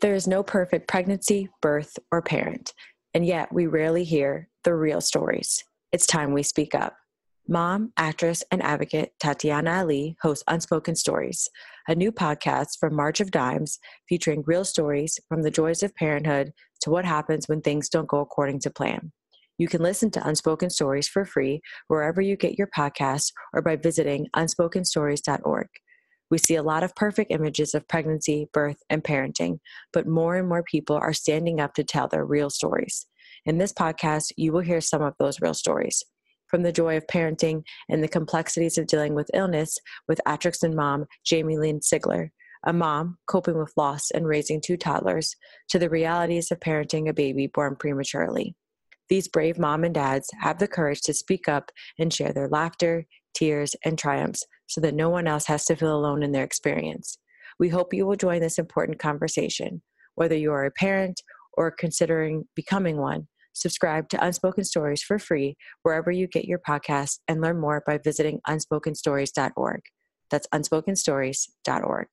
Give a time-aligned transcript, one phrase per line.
[0.00, 2.72] There is no perfect pregnancy, birth, or parent,
[3.12, 5.62] and yet we rarely hear the real stories.
[5.92, 6.96] It's time we speak up.
[7.46, 11.50] Mom, actress, and advocate Tatiana Ali hosts Unspoken Stories,
[11.86, 13.78] a new podcast from March of Dimes
[14.08, 18.20] featuring real stories from the joys of parenthood to what happens when things don't go
[18.20, 19.12] according to plan.
[19.58, 23.76] You can listen to Unspoken Stories for free wherever you get your podcasts or by
[23.76, 25.68] visiting unspokenstories.org.
[26.30, 29.58] We see a lot of perfect images of pregnancy, birth, and parenting,
[29.92, 33.06] but more and more people are standing up to tell their real stories.
[33.44, 36.04] In this podcast, you will hear some of those real stories.
[36.46, 39.76] From the joy of parenting and the complexities of dealing with illness
[40.08, 42.28] with and mom Jamie Lynn Sigler,
[42.64, 45.34] a mom coping with loss and raising two toddlers,
[45.68, 48.54] to the realities of parenting a baby born prematurely.
[49.08, 53.06] These brave mom and dads have the courage to speak up and share their laughter,
[53.34, 57.18] tears, and triumphs so that no one else has to feel alone in their experience.
[57.58, 59.82] We hope you will join this important conversation.
[60.14, 61.20] Whether you are a parent
[61.54, 67.18] or considering becoming one, subscribe to Unspoken Stories for free wherever you get your podcasts
[67.26, 69.80] and learn more by visiting unspokenstories.org.
[70.30, 72.06] That's unspokenstories.org.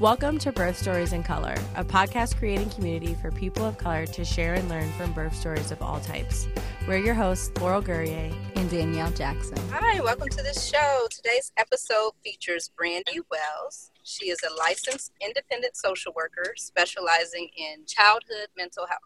[0.00, 4.24] Welcome to Birth Stories in Color, a podcast creating community for people of color to
[4.24, 6.48] share and learn from birth stories of all types.
[6.88, 9.58] We're your hosts, Laurel Gourrier and Danielle Jackson.
[9.70, 11.06] Hi, welcome to the show.
[11.10, 13.90] Today's episode features Brandy Wells.
[14.02, 19.00] She is a licensed independent social worker specializing in childhood mental health.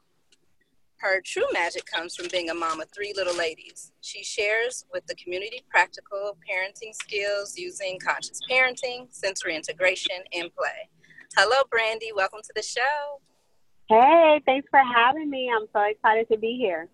[1.04, 3.92] Her true magic comes from being a mom of three little ladies.
[4.00, 10.88] She shares with the community practical parenting skills using conscious parenting, sensory integration, and play.
[11.36, 12.12] Hello, Brandy.
[12.16, 13.20] Welcome to the show.
[13.90, 15.50] Hey, thanks for having me.
[15.54, 16.88] I'm so excited to be here.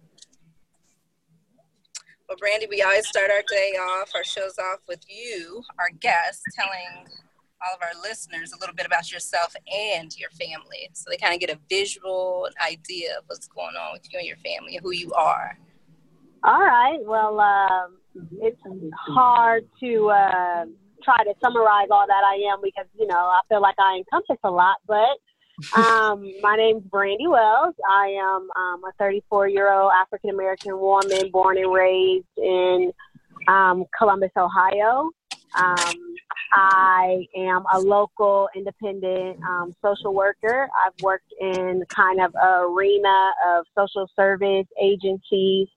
[2.28, 6.42] Well, Brandy, we always start our day off, our shows off with you, our guest,
[6.58, 7.06] telling
[7.62, 11.34] all of our listeners a little bit about yourself and your family so they kind
[11.34, 14.82] of get a visual idea of what's going on with you and your family and
[14.82, 15.58] who you are.
[16.42, 16.98] All right.
[17.04, 17.98] Well, um,
[18.40, 18.60] it's
[18.96, 20.64] hard to uh,
[21.04, 24.38] try to summarize all that I am because, you know, I feel like I encompass
[24.44, 25.18] a lot, but
[25.76, 27.74] um, my name's Brandy Wells.
[27.88, 32.92] I am um, a 34 year old African American woman born and raised in
[33.48, 35.10] um, Columbus, Ohio.
[35.58, 36.14] Um,
[36.52, 40.68] I am a local independent um, social worker.
[40.84, 45.68] I've worked in kind of arena of social service agencies.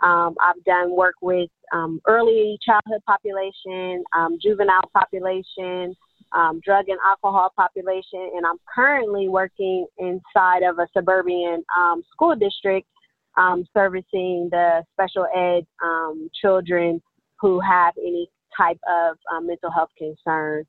[0.00, 5.94] Um, I've done work with um, early childhood population, um, juvenile population,
[6.32, 12.34] um, drug and alcohol population, and I'm currently working inside of a suburban um, school
[12.34, 12.88] district
[13.74, 15.66] servicing the special ed
[16.40, 17.00] children
[17.40, 20.64] who have any type of um, mental health concern.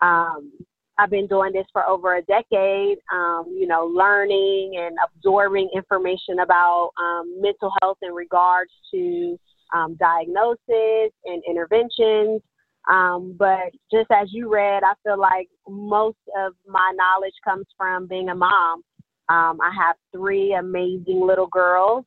[0.00, 0.52] Um,
[0.98, 6.40] I've been doing this for over a decade, um, you know, learning and absorbing information
[6.42, 9.38] about um, mental health in regards to
[9.72, 12.42] um, diagnosis and interventions.
[12.90, 18.08] Um, but just as you read, I feel like most of my knowledge comes from
[18.08, 18.82] being a mom.
[19.28, 22.06] I have three amazing little girls.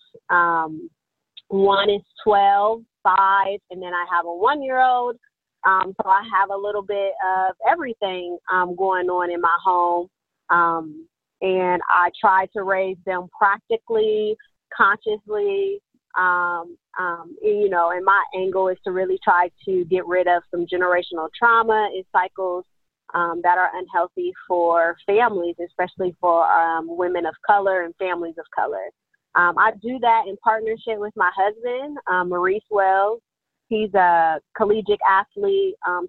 [1.47, 5.18] one is 12, five, and then I have a one year old.
[5.66, 10.08] Um, so I have a little bit of everything um, going on in my home.
[10.50, 11.08] Um,
[11.42, 14.36] and I try to raise them practically,
[14.76, 15.80] consciously.
[16.18, 20.44] Um, um, you know, and my angle is to really try to get rid of
[20.52, 22.66] some generational trauma and cycles
[23.14, 26.46] um, that are unhealthy for families, especially for
[26.84, 28.90] women of color and families of color.
[29.36, 33.22] Um, I do that in partnership with my husband, um, Maurice Wells.
[33.69, 36.08] He's a collegiate athlete um,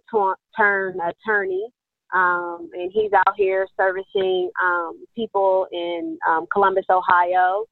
[0.57, 1.69] turned attorney,
[2.13, 7.65] um, and he's out here servicing um, people in um, Columbus, Ohio.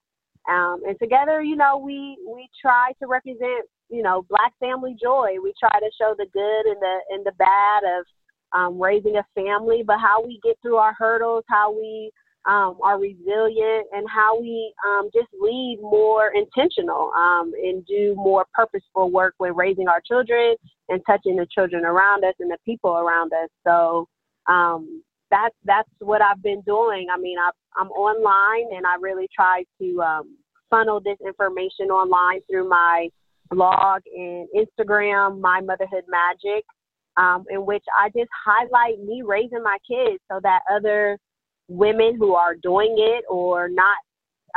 [0.46, 5.34] and together, you know, we we try to represent, you know, Black family joy.
[5.42, 9.82] We try to show the good and the and the bad of raising a family,
[9.84, 12.12] but how we get through our hurdles, how we
[12.50, 18.44] um, are resilient and how we um, just lead more intentional um, and do more
[18.52, 20.56] purposeful work with raising our children
[20.88, 23.48] and touching the children around us and the people around us.
[23.64, 24.08] So
[24.48, 27.06] um, that's that's what I've been doing.
[27.14, 27.50] I mean, I,
[27.80, 30.36] I'm online and I really try to um,
[30.70, 33.08] funnel this information online through my
[33.50, 36.64] blog and Instagram, My Motherhood Magic,
[37.16, 41.16] um, in which I just highlight me raising my kids so that other
[41.70, 43.96] women who are doing it or not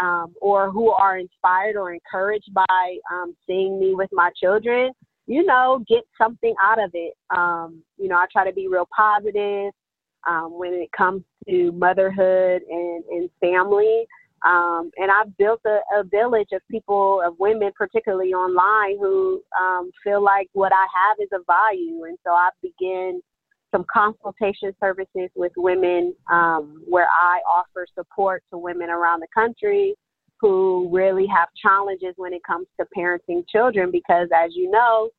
[0.02, 4.92] um, or who are inspired or encouraged by um, seeing me with my children,
[5.28, 7.14] you know, get something out of it.
[7.36, 9.72] Um, you know, I try to be real positive.
[10.28, 14.06] um, when it comes to motherhood and, and family.
[14.46, 19.90] Um, and I've built a, a, village of people, of women, particularly online, who um,
[20.04, 22.04] feel like what I have is a value.
[22.04, 23.22] And so I begin
[23.74, 29.96] some consultation services with women um, where I offer support to women around the country
[30.40, 35.10] who really have challenges when it comes to parenting children because, as you know,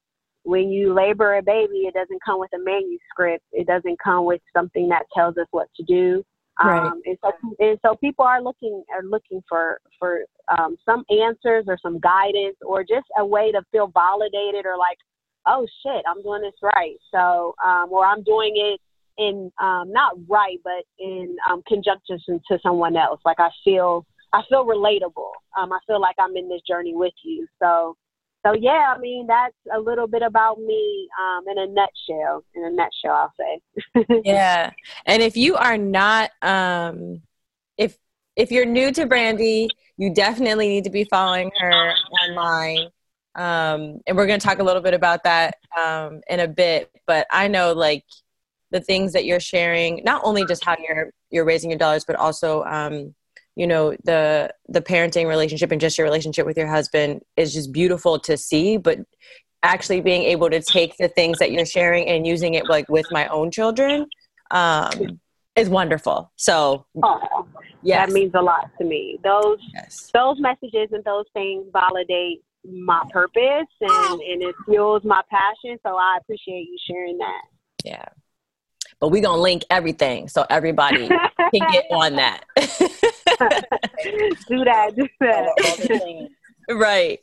[0.45, 3.45] when you labor a baby, it doesn't come with a manuscript.
[3.53, 6.23] It doesn't come with something that tells us what to do.
[6.63, 6.87] Right.
[6.87, 10.21] Um, and so, and so people are looking are looking for for
[10.57, 14.99] um, some answers or some guidance or just a way to feel validated or like,
[15.47, 16.97] oh shit, I'm doing this right.
[17.13, 18.81] So, um, or I'm doing it
[19.19, 23.21] in um, not right, but in um, conjunction to someone else.
[23.25, 25.31] Like I feel I feel relatable.
[25.59, 27.47] Um, I feel like I'm in this journey with you.
[27.63, 27.97] So
[28.45, 32.45] so yeah, I mean that's a little bit about me um, in a nutshell.
[32.55, 34.21] In a nutshell, I'll say.
[34.25, 34.71] yeah,
[35.07, 37.23] and if you are not, um,
[37.79, 37.97] if
[38.37, 42.89] if you're new to Brandy, you definitely need to be following her online.
[43.37, 46.91] Um, and we're going to talk a little bit about that um, in a bit.
[47.07, 48.05] But I know like
[48.71, 52.17] the things that you're sharing, not only just how you're you're raising your dollars, but
[52.17, 53.15] also um,
[53.57, 57.73] you know the the parenting relationship and just your relationship with your husband is just
[57.73, 58.99] beautiful to see but
[59.63, 63.07] actually being able to take the things that you're sharing and using it like with
[63.11, 64.07] my own children
[64.51, 65.21] um,
[65.57, 67.47] is wonderful so oh,
[67.83, 70.11] yeah that means a lot to me those yes.
[70.13, 75.97] those messages and those things validate my purpose and, and it fuels my passion so
[75.97, 77.43] i appreciate you sharing that.
[77.85, 78.05] Yeah.
[79.01, 82.45] But we're gonna link everything so everybody can get on that.
[82.57, 82.65] Do
[84.65, 86.29] that do that.
[86.71, 87.19] right.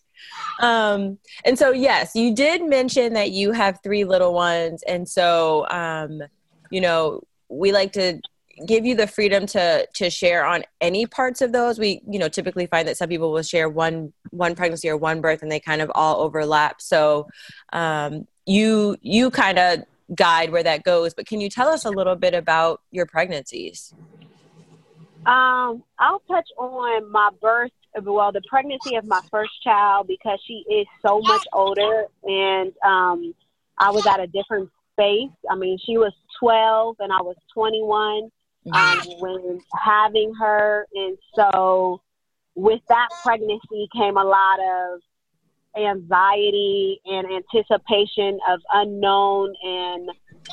[0.59, 4.83] Um and so yes you did mention that you have three little ones.
[4.83, 6.21] And so um
[6.69, 8.21] you know we like to
[8.67, 12.27] give you the freedom to to share on any parts of those we you know
[12.29, 15.59] typically find that some people will share one one pregnancy or one birth and they
[15.59, 17.27] kind of all overlap so
[17.73, 19.79] um you you kind of
[20.13, 23.93] guide where that goes, but can you tell us a little bit about your pregnancies?
[25.25, 27.71] Um, I'll touch on my birth,
[28.03, 33.33] well, the pregnancy of my first child because she is so much older and um,
[33.77, 35.29] I was at a different space.
[35.49, 38.31] I mean, she was 12 and I was 21
[38.73, 40.85] um, when having her.
[40.93, 42.01] And so
[42.55, 45.01] with that pregnancy came a lot of
[45.77, 50.09] anxiety and anticipation of unknown and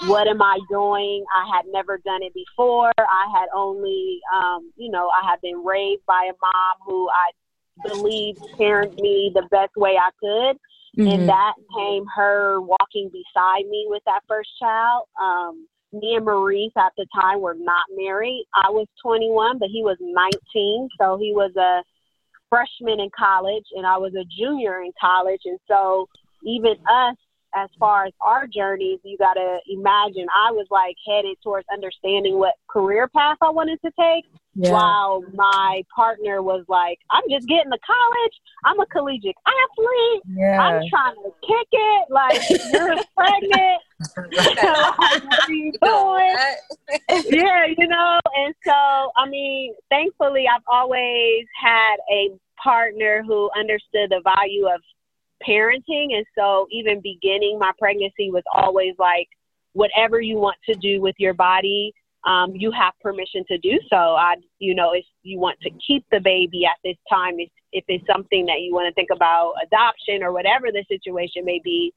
[0.07, 1.25] what am I doing?
[1.35, 2.93] I had never done it before.
[2.99, 7.89] I had only, um, you know, I had been raised by a mom who I
[7.89, 10.59] believed parented me the best way I could.
[10.99, 11.09] Mm-hmm.
[11.09, 15.07] And that came her walking beside me with that first child.
[15.21, 18.47] Um, me and Maurice at the time were not married.
[18.55, 20.89] I was 21, but he was 19.
[20.99, 21.83] So he was a
[22.51, 25.43] freshman in college and I was a junior in college.
[25.45, 26.09] And so
[26.45, 27.17] even us,
[27.55, 32.39] as far as our journeys, you got to imagine I was like headed towards understanding
[32.39, 34.27] what career path I wanted to take.
[34.61, 34.73] Yeah.
[34.73, 38.33] While my partner was like, I'm just getting to college.
[38.65, 40.23] I'm a collegiate athlete.
[40.37, 40.61] Yeah.
[40.61, 42.07] I'm trying to kick it.
[42.11, 43.81] Like, you're pregnant.
[44.27, 46.37] what are you doing?
[47.31, 48.19] yeah, you know.
[48.35, 48.73] And so,
[49.17, 52.31] I mean, thankfully, I've always had a
[52.61, 54.81] partner who understood the value of
[55.49, 56.17] parenting.
[56.17, 59.29] And so, even beginning my pregnancy was always like,
[59.75, 61.95] whatever you want to do with your body,
[62.25, 63.97] um, you have permission to do so.
[63.97, 67.85] I, you know, if you want to keep the baby at this time, if, if
[67.89, 71.93] it's something that you want to think about adoption or whatever the situation may be,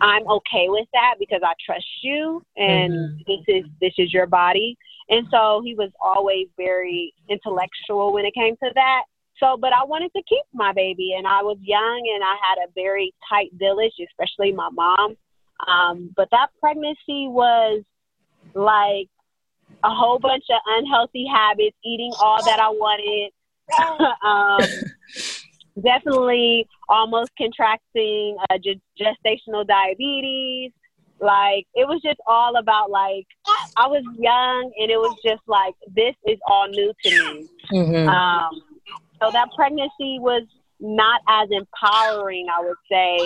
[0.00, 3.16] I'm okay with that because I trust you and mm-hmm.
[3.26, 4.76] this is this is your body.
[5.08, 9.02] And so he was always very intellectual when it came to that.
[9.38, 12.68] So, but I wanted to keep my baby, and I was young, and I had
[12.68, 15.16] a very tight village, especially my mom.
[15.66, 17.82] Um, but that pregnancy was
[18.54, 19.08] like
[19.84, 23.30] a whole bunch of unhealthy habits, eating all that I wanted.
[24.24, 24.60] um,
[25.82, 28.58] definitely almost contracting uh,
[29.00, 30.72] gestational diabetes.
[31.20, 33.26] Like it was just all about like
[33.76, 37.48] I was young and it was just like this is all new to me.
[37.72, 38.08] Mm-hmm.
[38.08, 38.50] Um,
[39.20, 40.44] so that pregnancy was
[40.80, 43.18] not as empowering, I would say,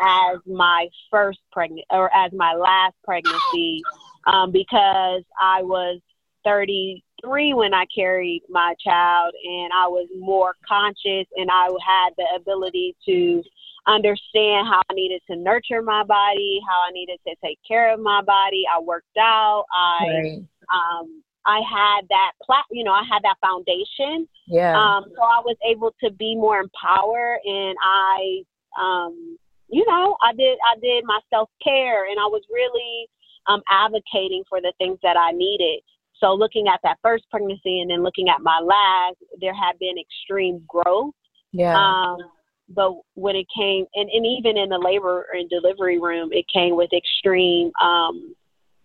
[0.00, 3.82] as my first pregnant or as my last pregnancy,
[4.26, 6.00] um, because I was
[6.44, 12.26] 33 when I carried my child, and I was more conscious, and I had the
[12.36, 13.42] ability to
[13.86, 18.00] understand how I needed to nurture my body, how I needed to take care of
[18.00, 18.64] my body.
[18.74, 19.64] I worked out.
[19.74, 20.42] I right.
[20.72, 24.26] um, I had that plat, you know, I had that foundation.
[24.48, 24.74] Yeah.
[24.76, 28.42] Um, so I was able to be more empowered, and I,
[28.80, 33.08] um, you know, I did I did my self care, and I was really
[33.48, 35.80] um, advocating for the things that I needed.
[36.18, 39.96] So looking at that first pregnancy and then looking at my last, there had been
[39.98, 41.12] extreme growth.
[41.52, 41.76] yeah.
[41.76, 42.18] Um,
[42.68, 46.74] but when it came, and, and even in the labor and delivery room, it came
[46.74, 48.34] with extreme, um,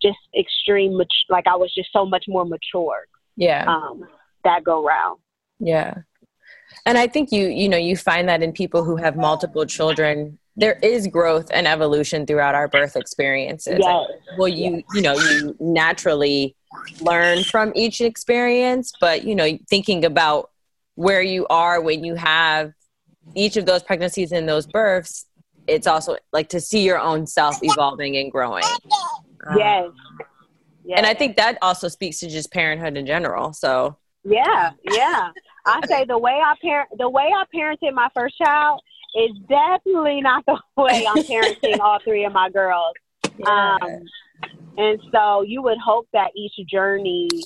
[0.00, 3.64] just extreme, like I was just so much more mature yeah.
[3.66, 4.04] um,
[4.44, 5.18] that go round.
[5.58, 5.94] Yeah.
[6.86, 10.38] And I think you, you know, you find that in people who have multiple children,
[10.56, 13.78] there is growth and evolution throughout our birth experiences.
[13.80, 14.06] Yes.
[14.36, 16.56] Well, you, you know, you naturally
[17.00, 20.50] learn from each experience, but, you know, thinking about
[20.94, 22.72] where you are when you have
[23.34, 25.26] each of those pregnancies and those births,
[25.66, 28.64] it's also like to see your own self evolving and growing.
[29.46, 29.90] Um, yes.
[30.84, 30.98] yes.
[30.98, 33.52] And I think that also speaks to just parenthood in general.
[33.52, 35.30] So, Yeah, yeah.
[35.64, 38.82] I say the way I parent, the way I parented my first child
[39.14, 42.94] is definitely not the way I'm parenting all three of my girls.
[43.38, 43.76] yeah.
[43.82, 44.00] Um,
[44.76, 47.44] and so you would hope that each journey,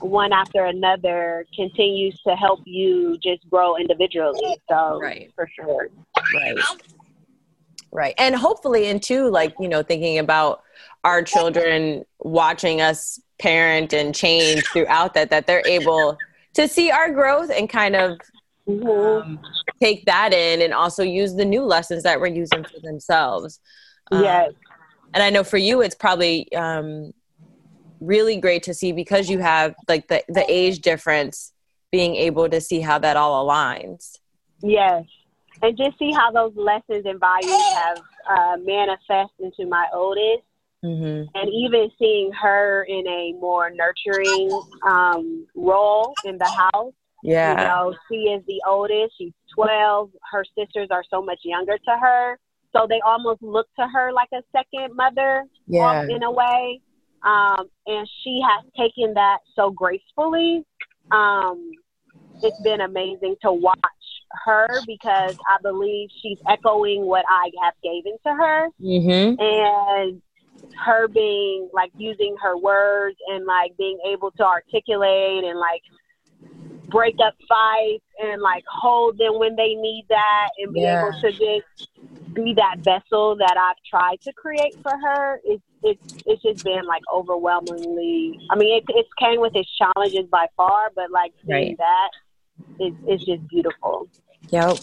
[0.00, 4.56] one after another, continues to help you just grow individually.
[4.68, 5.32] So, Right.
[5.34, 5.88] for sure.
[6.34, 6.56] right
[7.92, 10.62] right and hopefully and too like you know thinking about
[11.02, 16.16] our children watching us parent and change throughout that that they're able
[16.54, 18.18] to see our growth and kind of
[18.68, 19.22] Mhm.
[19.22, 19.40] um,
[19.82, 23.60] take that in and also use the new lessons that we're using for themselves
[24.12, 24.52] Um, yes.
[25.14, 27.12] and i know for you it's probably um,
[28.00, 31.52] really great to see because you have like the, the age difference
[31.92, 34.16] being able to see how that all aligns
[34.62, 35.04] Yes.
[35.62, 40.44] And just see how those lessons and values have uh, manifest into my oldest.
[40.84, 41.28] mm-hmm.
[41.34, 44.50] and even seeing her in a more nurturing
[44.86, 46.92] um, role in the house.
[47.22, 49.14] Yeah You know, she is the oldest.
[49.18, 50.10] She's 12.
[50.30, 52.38] Her sisters are so much younger to her.
[52.72, 56.80] So they almost look to her like a second mother yeah in a way.
[57.22, 60.64] Um, and she has taken that so gracefully.
[61.10, 61.72] Um,
[62.42, 63.76] it's been amazing to watch
[64.44, 69.40] her because I believe she's echoing what I have given to her mm-hmm.
[69.40, 70.22] and
[70.84, 75.82] her being like using her words and like being able to articulate and like
[76.90, 80.98] break up fights and like hold them when they need that and be Yeah.
[80.98, 81.66] able to just
[82.34, 85.40] be that vessel that I've tried to create for her.
[85.44, 88.38] It's it's it's just been like overwhelmingly.
[88.50, 91.78] I mean, it it came with its challenges by far, but like seeing Right.
[91.78, 92.10] that
[92.84, 94.08] is is just beautiful.
[94.50, 94.76] Yep.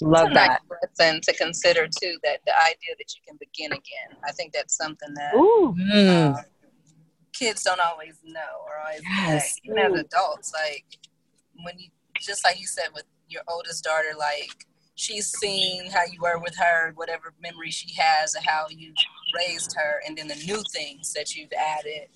[0.00, 0.60] Love It's nice that.
[0.98, 2.16] lesson to consider too.
[2.24, 4.18] That the idea that you can begin again.
[4.26, 6.44] I think that's something that Ooh, Mm.
[7.32, 9.58] Kids don't always know or always Yes.
[9.60, 9.60] connect.
[9.64, 10.84] Even as adults, like
[11.64, 11.88] when you
[12.20, 16.54] just like you said with your oldest daughter, like she's seen how you were with
[16.56, 18.92] her, whatever memory she has of how you
[19.34, 22.08] raised her, and then the new things that you've added,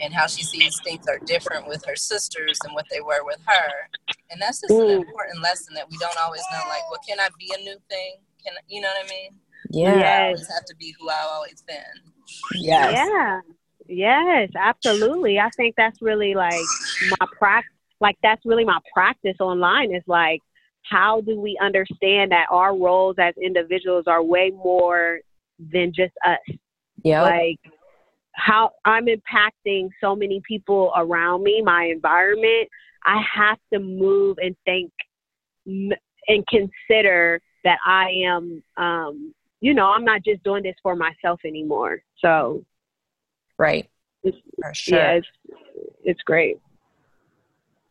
[0.00, 3.40] and how she sees things are different with her sisters and what they were with
[3.46, 3.90] her.
[4.30, 6.62] And that's just an important lesson that we don't always know.
[6.68, 8.14] Like, well, can I be a new thing?
[8.42, 9.38] Can you know what I mean?
[9.70, 10.20] Yeah.
[10.20, 11.76] I always have to be who I've always been.
[12.54, 12.92] Yes.
[12.94, 13.40] Yeah.
[13.88, 15.38] Yes, absolutely.
[15.38, 16.60] I think that's really like
[17.18, 17.70] my practice.
[18.00, 20.40] Like that's really my practice online is like,
[20.82, 25.20] how do we understand that our roles as individuals are way more
[25.58, 26.56] than just us?
[27.04, 27.22] Yeah.
[27.22, 27.58] Like
[28.32, 32.68] how I'm impacting so many people around me, my environment.
[33.04, 34.90] I have to move and think
[35.66, 35.92] m-
[36.28, 41.40] and consider that I am, um, you know, I'm not just doing this for myself
[41.44, 42.02] anymore.
[42.18, 42.64] So
[43.62, 43.88] right.
[44.24, 44.98] it's, For sure.
[44.98, 45.28] yeah, it's,
[46.04, 46.58] it's great.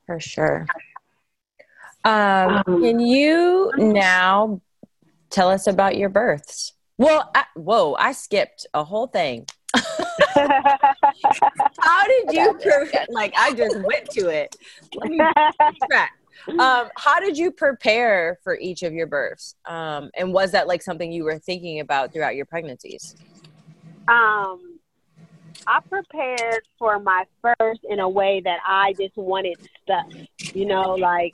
[0.05, 0.65] For sure.
[2.03, 4.59] Um, Um, can you now
[5.29, 6.73] tell us about your births?
[6.97, 9.45] Well, I, whoa, I skipped a whole thing.
[9.75, 9.83] How
[12.07, 12.59] did you,
[13.09, 14.55] like, I just went to it.
[14.95, 15.17] Let me
[15.89, 16.11] track.
[16.47, 19.55] Um, how did you prepare for each of your births?
[19.65, 23.15] Um, and was that like something you were thinking about throughout your pregnancies?
[24.07, 24.70] um,
[25.67, 30.07] I prepared for my first in a way that I just wanted stuff.
[30.53, 31.33] You know, like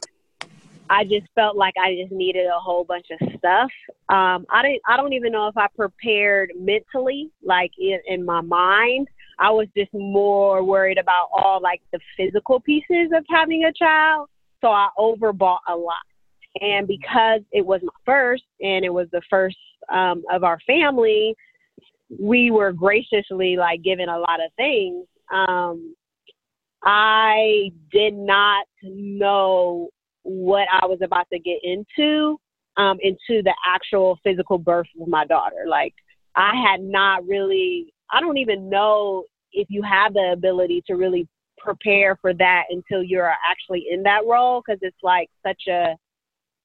[0.90, 3.72] I just felt like I just needed a whole bunch of stuff.
[4.10, 4.82] Um, I didn't.
[4.88, 9.08] I don't even know if I prepared mentally, like in, in my mind.
[9.40, 14.30] I was just more worried about all like the physical pieces of having a child.
[14.62, 15.98] So I overbought a lot.
[16.60, 19.58] And because it was my first and it was the first
[19.90, 21.36] um, of our family,
[22.10, 25.96] we were graciously like given a lot of things Um,
[26.84, 29.90] I did not know
[30.24, 32.40] what I was about to get into
[32.78, 35.66] um, into the actual physical birth of my daughter.
[35.68, 35.94] Like
[36.36, 37.94] I had not really.
[38.12, 43.04] I don't even know if you have the ability to really prepare for that until
[43.04, 45.96] you're actually in that role because it's like such a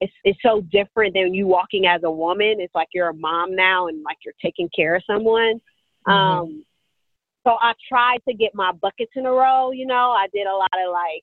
[0.03, 2.57] it's it's so different than you walking as a woman.
[2.59, 5.61] It's like you're a mom now and like you're taking care of someone.
[6.07, 6.11] Mm-hmm.
[6.11, 6.65] Um,
[7.45, 9.71] so I tried to get my buckets in a row.
[9.71, 11.23] You know, I did a lot of like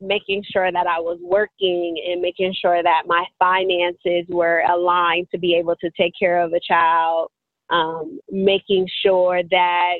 [0.00, 5.38] making sure that I was working and making sure that my finances were aligned to
[5.38, 7.30] be able to take care of a child.
[7.68, 9.94] Um, making sure that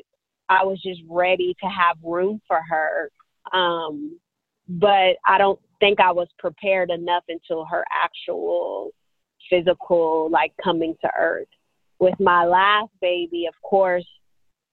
[0.49, 3.11] I was just ready to have room for her.
[3.53, 4.19] Um,
[4.69, 8.93] but I don't think I was prepared enough until her actual
[9.49, 11.49] physical, like coming to earth.
[11.99, 14.07] With my last baby, of course,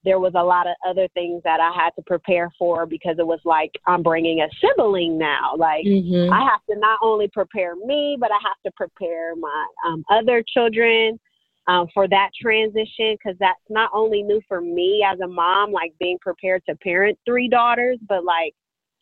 [0.04, 3.26] there was a lot of other things that I had to prepare for because it
[3.26, 5.54] was like I'm bringing a sibling now.
[5.56, 6.32] Like mm-hmm.
[6.32, 10.42] I have to not only prepare me, but I have to prepare my um, other
[10.54, 11.18] children
[11.66, 15.92] um, for that transition because that's not only new for me as a mom, like
[16.00, 18.54] being prepared to parent three daughters, but like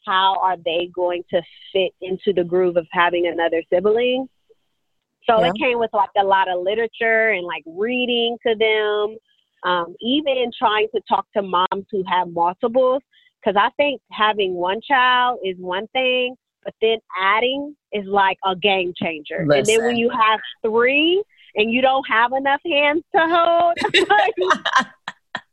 [0.07, 4.29] how are they going to fit into the groove of having another sibling?
[5.29, 5.49] So yeah.
[5.49, 9.19] it came with like a lot of literature and like reading to them,
[9.71, 13.03] um, even trying to talk to moms who have multiples.
[13.41, 18.57] Because I think having one child is one thing, but then adding is like a
[18.57, 19.45] game changer.
[19.47, 19.59] Listen.
[19.59, 21.23] And then when you have three,
[21.57, 23.79] and you don't have enough hands to hold,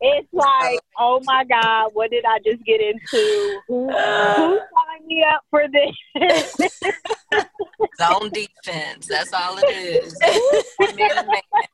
[0.06, 3.62] it's like, oh my God, what did I just get into?
[3.70, 5.96] Who, who uh, signed me up for this?
[7.98, 9.08] Zone defense.
[9.08, 10.18] That's all it is.
[10.22, 11.00] y'all,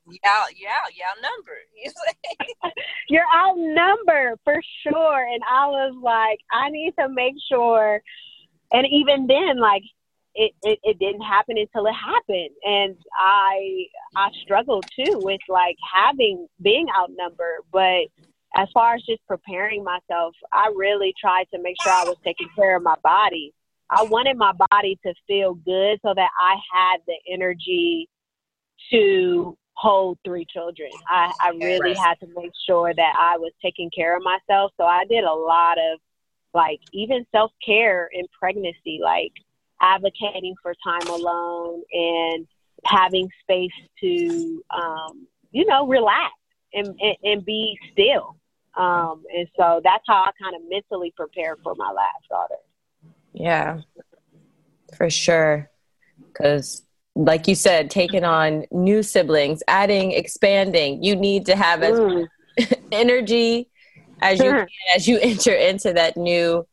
[0.06, 1.66] y'all, y'all numbered.
[3.10, 5.28] You're outnumbered for sure.
[5.28, 8.00] And I was like, I need to make sure.
[8.72, 9.82] And even then, like
[10.36, 12.56] it, it, it didn't happen until it happened.
[12.64, 17.62] And i i struggled too with like having being outnumbered.
[17.72, 18.08] But
[18.56, 22.50] as far as just preparing myself i really tried to make sure i was taking
[22.56, 23.54] care of my body.
[23.92, 28.08] I wanted my body to feel good so that i had the energy
[28.92, 30.92] to hold three children.
[31.08, 34.72] I, I really had to make sure that i was taking care of myself.
[34.78, 36.00] So i did a lot of
[36.54, 39.34] like even self-care in pregnancy like
[39.82, 42.48] advocating for time alone and
[42.86, 46.34] having space to, um, you know, relax
[46.74, 48.38] and, and, and be still.
[48.78, 52.56] Um, and so that's how I kind of mentally prepared for my last daughter.
[53.34, 53.82] Yeah,
[54.96, 55.70] for sure.
[56.18, 56.84] Because,
[57.16, 62.28] like you said, taking on new siblings, adding, expanding, you need to have as mm.
[62.92, 63.70] energy
[64.22, 66.66] as you can as you enter into that new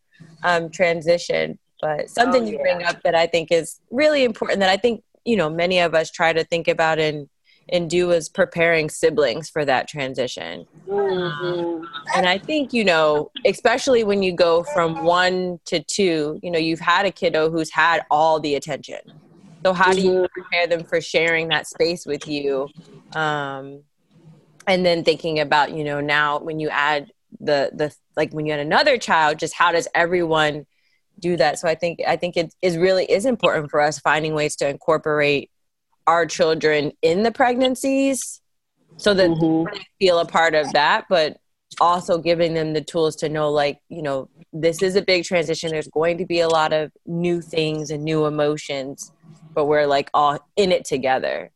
[0.45, 1.59] um, transition.
[1.80, 5.02] But something oh, you bring up that I think is really important that I think,
[5.24, 7.28] you know, many of us try to think about and
[7.68, 10.66] and do is preparing siblings for that transition.
[10.88, 11.84] Mm-hmm.
[12.14, 16.60] And I think, you know, especially when you go from one to two, you know,
[16.60, 19.00] you've had a kiddo who's had all the attention.
[19.64, 20.40] So how do you mm-hmm.
[20.40, 22.68] prepare them for sharing that space with you?
[23.16, 23.82] Um,
[24.68, 27.10] and then thinking about, you know, now when you add
[27.40, 30.66] the the like when you had another child, just how does everyone
[31.18, 31.59] do that.
[31.59, 34.68] So I think I think it is really is important for us finding ways to
[34.68, 35.50] incorporate
[36.07, 38.40] our children in the pregnancies
[38.96, 39.74] so that mm-hmm.
[39.74, 41.38] they feel a part of that, but
[41.81, 45.70] also giving them the tools to know like, you know, this is a big transition.
[45.70, 49.12] There's going to be a lot of new things and new emotions,
[49.52, 51.50] but we're like all in it together.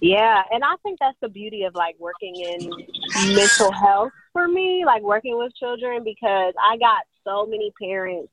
[0.00, 2.70] Yeah, and I think that's the beauty of like working in
[3.34, 8.32] mental health for me, like working with children because I got so many parents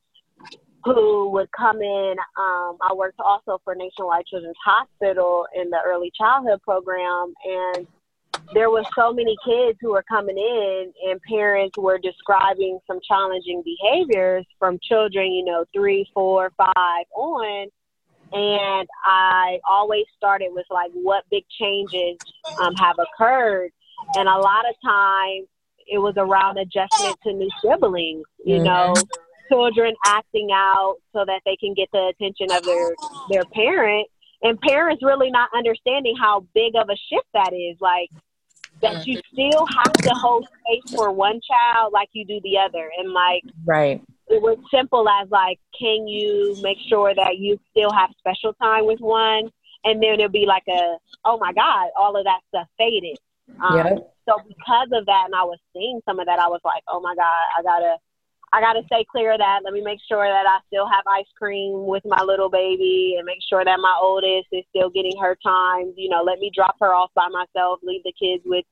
[0.93, 2.15] who would come in.
[2.37, 7.87] Um, I worked also for Nationwide Children's Hospital in the early childhood program, and
[8.53, 13.63] there were so many kids who were coming in, and parents were describing some challenging
[13.63, 17.67] behaviors from children, you know, three, four, five on.
[18.31, 22.17] And I always started with like, what big changes
[22.59, 23.71] um, have occurred?
[24.15, 25.47] And a lot of times
[25.87, 28.65] it was around adjustment to new siblings, you mm-hmm.
[28.65, 28.93] know
[29.49, 32.95] children acting out so that they can get the attention of their
[33.29, 34.07] their parent
[34.43, 38.09] and parents really not understanding how big of a shift that is like
[38.81, 42.91] that you still have to hold space for one child like you do the other
[42.97, 44.01] and like right.
[44.27, 48.85] it was simple as like can you make sure that you still have special time
[48.85, 49.49] with one?
[49.83, 53.17] And then it'll be like a oh my god all of that stuff faded.
[53.63, 54.13] Um, yep.
[54.27, 56.99] so because of that and i was seeing some of that i was like oh
[56.99, 57.95] my god i gotta
[58.57, 59.59] I got to stay clear of that.
[59.63, 63.23] Let me make sure that I still have ice cream with my little baby and
[63.23, 65.93] make sure that my oldest is still getting her time.
[65.95, 68.65] You know, let me drop her off by myself, leave the kids with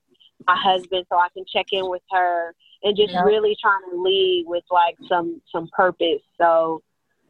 [0.48, 3.22] my husband so I can check in with her and just yeah.
[3.22, 6.26] really trying to lead with like some some purpose.
[6.42, 6.82] So,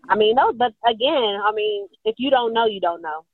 [0.07, 3.25] I mean, no, but again, I mean, if you don't know, you don't know.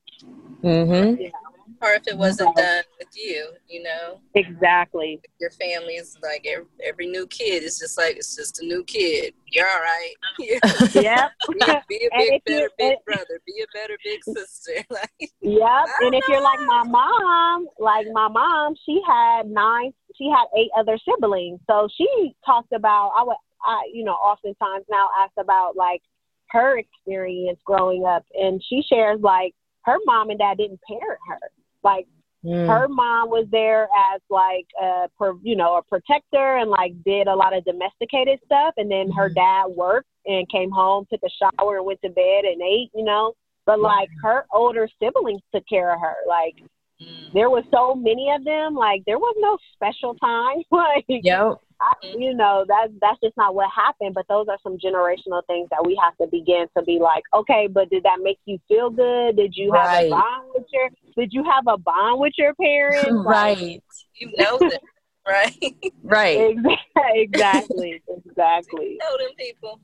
[0.64, 1.22] Mm-hmm.
[1.22, 1.51] You know?
[1.82, 4.20] Or if it wasn't done with you, you know.
[4.36, 5.20] Exactly.
[5.40, 8.84] Your family is like every, every new kid is just like it's just a new
[8.84, 9.34] kid.
[9.48, 10.14] You're all right.
[10.96, 11.30] yeah.
[11.50, 13.42] Be, be, a big, better big brother.
[13.46, 14.86] Be a better big sister.
[14.90, 15.32] like.
[15.42, 15.88] Yep.
[16.02, 16.36] And if know.
[16.36, 19.92] you're like my mom, like my mom, she had nine.
[20.18, 21.60] She had eight other siblings.
[21.70, 23.12] So she talked about.
[23.18, 23.38] I would.
[23.64, 26.02] I you know oftentimes now ask about like
[26.50, 31.52] her experience growing up, and she shares like her mom and dad didn't parent her.
[31.84, 32.08] Like
[32.46, 32.68] mm.
[32.68, 35.08] her mom was there as like a
[35.42, 39.30] you know a protector and like did a lot of domesticated stuff, and then her
[39.30, 39.36] mm-hmm.
[39.36, 42.92] dad worked and came home, took a shower, and went to bed and ate.
[42.94, 43.34] You know,
[43.66, 46.16] but like her older siblings took care of her.
[46.28, 46.56] Like
[47.02, 47.34] mm.
[47.34, 48.76] there was so many of them.
[48.76, 50.64] Like there was no special time.
[50.72, 51.60] like yep.
[51.82, 54.14] I, you know that that's just not what happened.
[54.14, 57.68] But those are some generational things that we have to begin to be like, okay,
[57.68, 59.38] but did that make you feel good?
[59.38, 60.08] Did you have right.
[60.08, 60.90] a bond with your?
[61.18, 63.10] Did you have a bond with your parents?
[63.26, 63.58] right.
[63.58, 63.84] Like,
[64.16, 64.72] you know them,
[65.28, 65.76] right?
[66.04, 66.58] right.
[67.14, 68.02] Exactly.
[68.08, 68.92] Exactly.
[68.92, 69.82] You know them people.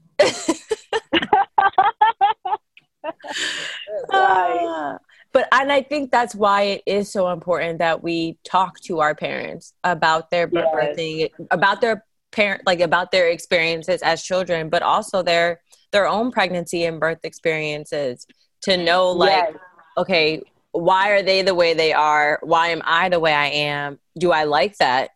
[4.13, 4.65] right.
[4.69, 4.97] Ah.
[5.37, 9.13] But and I think that's why it is so important that we talk to our
[9.13, 10.65] parents about their yes.
[10.73, 16.31] birthing, about their parent, like about their experiences as children, but also their their own
[16.31, 18.25] pregnancy and birth experiences
[18.61, 19.53] to know, like, yes.
[19.99, 22.39] okay, why are they the way they are?
[22.41, 23.99] Why am I the way I am?
[24.17, 25.11] Do I like that?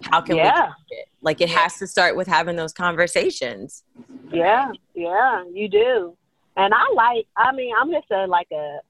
[0.00, 0.72] How can yeah.
[0.90, 1.08] we it?
[1.20, 3.84] Like it has to start with having those conversations.
[4.32, 6.16] Yeah, yeah, you do.
[6.56, 8.80] And I like I mean, I'm just a like a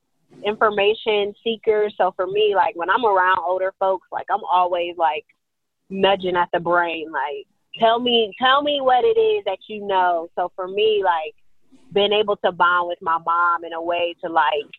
[0.44, 1.90] information seeker.
[1.96, 5.24] So for me, like when I'm around older folks, like I'm always like
[5.90, 7.46] nudging at the brain, like
[7.78, 10.28] tell me, tell me what it is that you know.
[10.36, 11.34] So for me, like
[11.92, 14.70] being able to bond with my mom in a way to like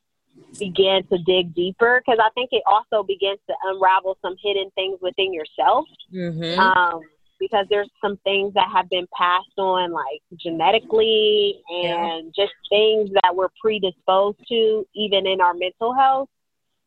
[0.60, 5.00] begin to dig deeper because I think it also begins to unravel some hidden things
[5.02, 5.86] within yourself.
[6.14, 6.60] Mm-hmm.
[6.60, 7.02] Um,
[7.44, 12.44] because there's some things that have been passed on like genetically and yeah.
[12.46, 16.30] just things that we're predisposed to even in our mental health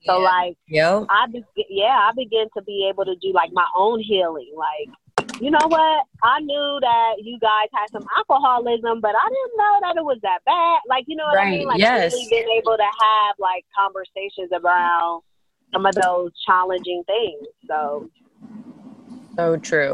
[0.03, 0.25] so yeah.
[0.25, 4.01] like yeah i be- yeah i begin to be able to do like my own
[4.01, 9.29] healing like you know what i knew that you guys had some alcoholism but i
[9.29, 11.49] didn't know that it was that bad like you know what right.
[11.49, 12.13] i mean like yes.
[12.13, 15.21] really being able to have like conversations around
[15.73, 18.09] some of those challenging things so
[19.37, 19.93] so true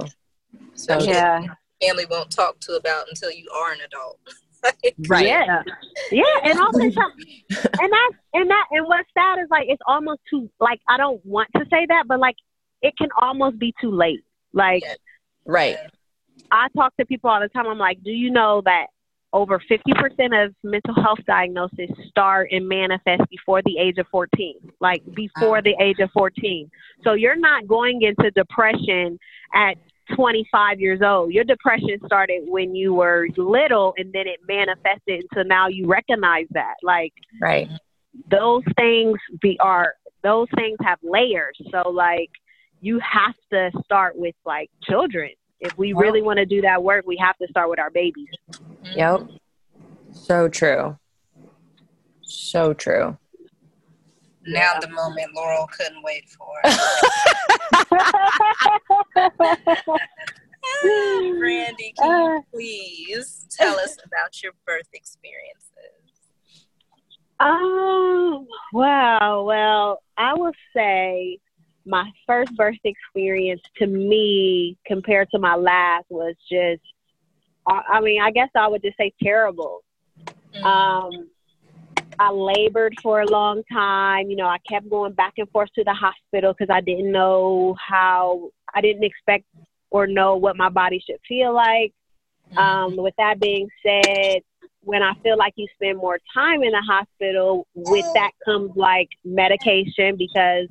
[0.75, 1.43] so yeah,
[1.81, 4.19] family won't talk to about until you are an adult.
[5.09, 5.27] right.
[5.27, 5.63] Yeah.
[6.11, 6.23] Yeah.
[6.45, 7.15] And oftentimes,
[7.51, 11.25] and that, and that, and what's sad is like, it's almost too, like, I don't
[11.25, 12.37] want to say that, but like,
[12.81, 14.21] it can almost be too late.
[14.53, 14.95] Like, yeah.
[15.47, 15.77] right.
[16.51, 17.67] I talk to people all the time.
[17.67, 18.87] I'm like, do you know that
[19.33, 25.03] over 50% of mental health diagnoses start and manifest before the age of 14, like
[25.15, 26.71] before the age of 14.
[27.03, 29.19] So you're not going into depression
[29.55, 29.79] at
[30.15, 31.33] 25 years old.
[31.33, 36.47] Your depression started when you were little and then it manifested until now you recognize
[36.51, 36.75] that.
[36.83, 37.69] Like right.
[38.31, 41.57] Those things be are those things have layers.
[41.71, 42.31] So like
[42.81, 45.31] you have to start with like children.
[45.61, 48.29] If we really want to do that work, we have to start with our babies.
[48.97, 49.29] Yep.
[50.13, 50.99] So true.
[52.23, 53.17] So true.
[54.47, 56.55] Now the moment Laurel couldn't wait for.
[61.39, 62.41] Brandy, can you uh.
[62.53, 65.69] please tell us about your birth experiences?
[67.41, 69.45] Um, wow.
[69.45, 71.39] Well, I will say
[71.85, 76.83] my first birth experience to me compared to my last was just,
[77.67, 79.83] I mean, I guess I would just say terrible.
[80.27, 80.65] Mm-hmm.
[80.65, 81.29] Um,
[82.23, 84.31] I labored for a long time.
[84.31, 87.75] You know, I kept going back and forth to the hospital because I didn't know
[87.85, 89.45] how, I didn't expect
[89.91, 91.93] or know what my body should feel like.
[92.57, 94.43] Um, with that being said,
[94.85, 99.09] when I feel like you spend more time in the hospital, with that comes like
[99.25, 100.69] medication because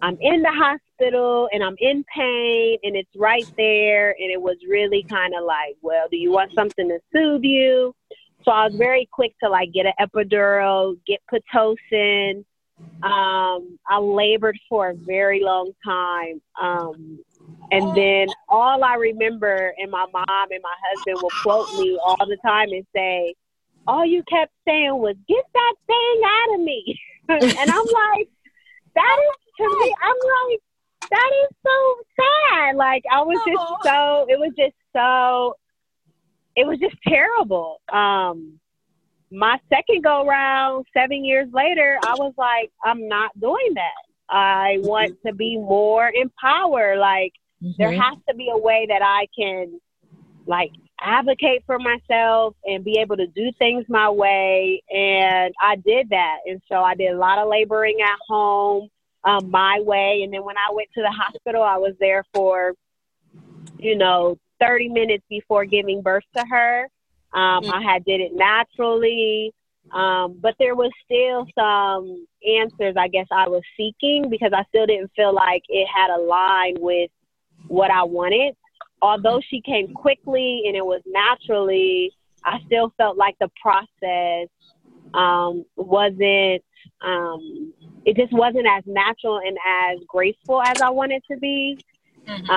[0.00, 4.10] I'm in the hospital and I'm in pain and it's right there.
[4.10, 7.94] And it was really kind of like, well, do you want something to soothe you?
[8.44, 12.44] So I was very quick to like get an epidural, get pitocin.
[13.02, 16.40] Um, I labored for a very long time.
[16.60, 17.18] Um,
[17.70, 22.16] And then all I remember, and my mom and my husband will quote me all
[22.20, 23.34] the time and say,
[23.86, 27.00] all you kept saying was, get that thing out of me.
[27.28, 28.28] and I'm like,
[28.94, 30.16] that is to me, I'm
[30.50, 30.60] like,
[31.10, 32.76] that is so sad.
[32.76, 35.56] Like I was just so it was just so
[36.56, 37.80] it was just terrible.
[37.92, 38.58] Um
[39.30, 44.02] my second go round, seven years later, I was like, I'm not doing that.
[44.28, 46.98] I want to be more empowered.
[46.98, 47.72] Like mm-hmm.
[47.78, 49.80] there has to be a way that I can
[50.46, 54.82] like advocate for myself and be able to do things my way.
[54.90, 56.38] And I did that.
[56.46, 58.88] And so I did a lot of laboring at home
[59.24, 60.22] um, my way.
[60.22, 62.74] And then when I went to the hospital, I was there for,
[63.78, 66.84] you know, 30 minutes before giving birth to her.
[67.34, 67.72] Um, mm-hmm.
[67.72, 69.52] I had did it naturally.
[69.92, 74.86] Um, but there was still some answers I guess I was seeking because I still
[74.86, 77.10] didn't feel like it had aligned with
[77.66, 78.54] what I wanted.
[79.00, 82.12] Although she came quickly and it was naturally,
[82.44, 84.48] I still felt like the process
[85.14, 86.62] um, wasn't
[87.04, 87.72] um,
[88.04, 91.78] it just wasn't as natural and as graceful as I wanted to be.
[92.28, 92.50] Mm-hmm.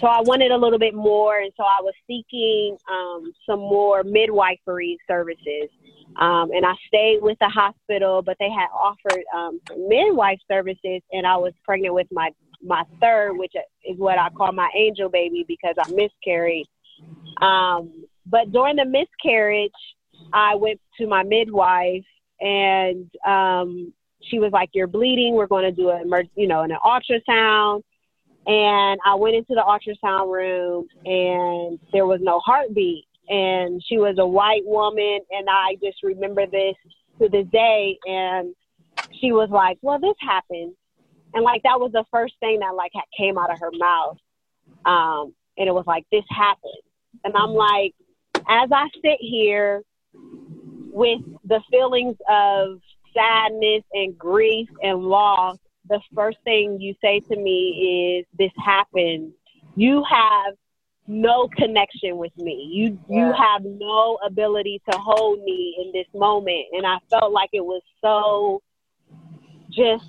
[0.00, 4.02] So I wanted a little bit more, and so I was seeking um, some more
[4.02, 5.68] midwifery services.
[6.16, 11.26] Um, and I stayed with the hospital, but they had offered um, midwife services, and
[11.26, 12.30] I was pregnant with my
[12.64, 16.66] my third, which is what I call my angel baby because I miscarried.
[17.40, 19.72] Um, but during the miscarriage,
[20.32, 22.04] I went to my midwife,
[22.40, 25.34] and um, she was like, "You're bleeding.
[25.34, 27.82] We're going to do an a, you know, an ultrasound."
[28.46, 33.04] And I went into the ultrasound room, and there was no heartbeat.
[33.28, 36.74] And she was a white woman, and I just remember this
[37.20, 37.98] to this day.
[38.04, 38.54] And
[39.20, 40.74] she was like, "Well, this happened,"
[41.34, 44.18] and like that was the first thing that like came out of her mouth.
[44.84, 46.82] Um, and it was like, "This happened,"
[47.24, 47.94] and I'm like,
[48.48, 49.82] as I sit here
[50.92, 52.80] with the feelings of
[53.14, 55.58] sadness and grief and loss,
[55.92, 59.32] the first thing you say to me is, This happened.
[59.76, 60.54] You have
[61.06, 62.70] no connection with me.
[62.72, 63.16] You yeah.
[63.16, 66.66] you have no ability to hold me in this moment.
[66.72, 68.62] And I felt like it was so
[69.70, 70.04] just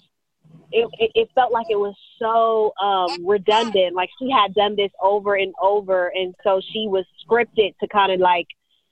[0.72, 3.96] it, it, it felt like it was so um, redundant.
[3.96, 8.12] Like she had done this over and over, and so she was scripted to kind
[8.12, 8.48] of like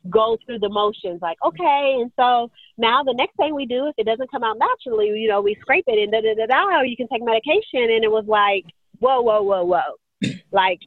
[0.10, 3.94] go through the motions like okay and so now the next thing we do if
[3.98, 6.80] it doesn't come out naturally you know we scrape it and da da da da
[6.80, 7.92] or you can take medication.
[7.92, 8.66] And it was like
[9.00, 10.30] whoa whoa whoa whoa.
[10.52, 10.80] Like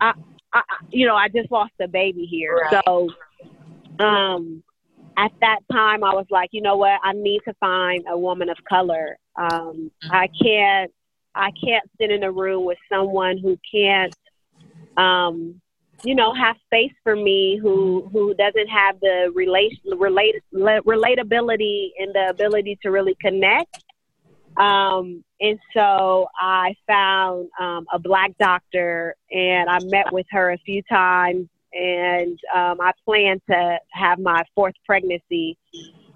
[0.00, 0.12] I,
[0.52, 2.68] I you know i just lost a baby here.
[2.70, 2.82] Right.
[2.86, 3.08] so
[3.98, 4.62] um
[5.16, 7.00] at that time i was like you know what?
[7.02, 9.16] I need to find a woman of color.
[9.36, 9.48] Um
[10.04, 10.12] mm-hmm.
[10.12, 10.92] i can't
[11.34, 14.14] i can't sit in a room with someone who can't
[14.96, 15.60] um
[16.02, 22.14] you know, have space for me who who doesn't have the relation relate relatability and
[22.14, 23.84] the ability to really connect.
[24.56, 30.58] Um, and so I found um, a black doctor, and I met with her a
[30.58, 35.56] few times, and um, I plan to have my fourth pregnancy.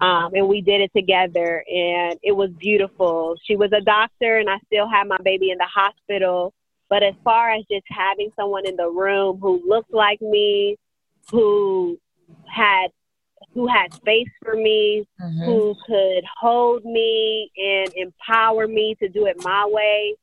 [0.01, 3.35] Um, and we did it together, and it was beautiful.
[3.45, 6.53] She was a doctor, and I still had my baby in the hospital
[6.89, 10.77] but as far as just having someone in the room who looked like me,
[11.31, 11.99] who
[12.47, 12.87] had
[13.53, 15.45] who had space for me, mm-hmm.
[15.45, 20.13] who could hold me and empower me to do it my way,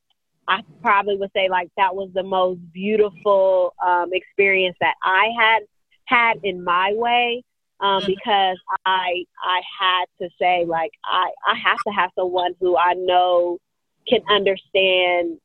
[0.47, 5.63] I probably would say like that was the most beautiful um, experience that I had
[6.05, 7.43] had in my way.
[7.81, 8.13] Um, mm-hmm.
[8.13, 12.95] because I I had to say like I I have to have someone who I
[12.95, 13.59] know
[14.07, 15.39] can understand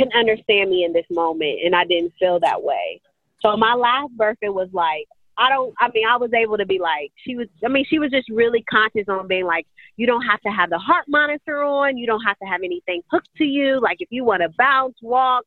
[0.00, 3.00] can understand me in this moment, and I didn't feel that way.
[3.42, 5.06] So my last birthday was like,
[5.38, 7.98] I don't, I mean, I was able to be like, she was, I mean, she
[7.98, 11.62] was just really conscious on being like, you don't have to have the heart monitor
[11.62, 11.96] on.
[11.96, 13.80] You don't have to have anything hooked to you.
[13.80, 15.44] Like, if you want to bounce, walk,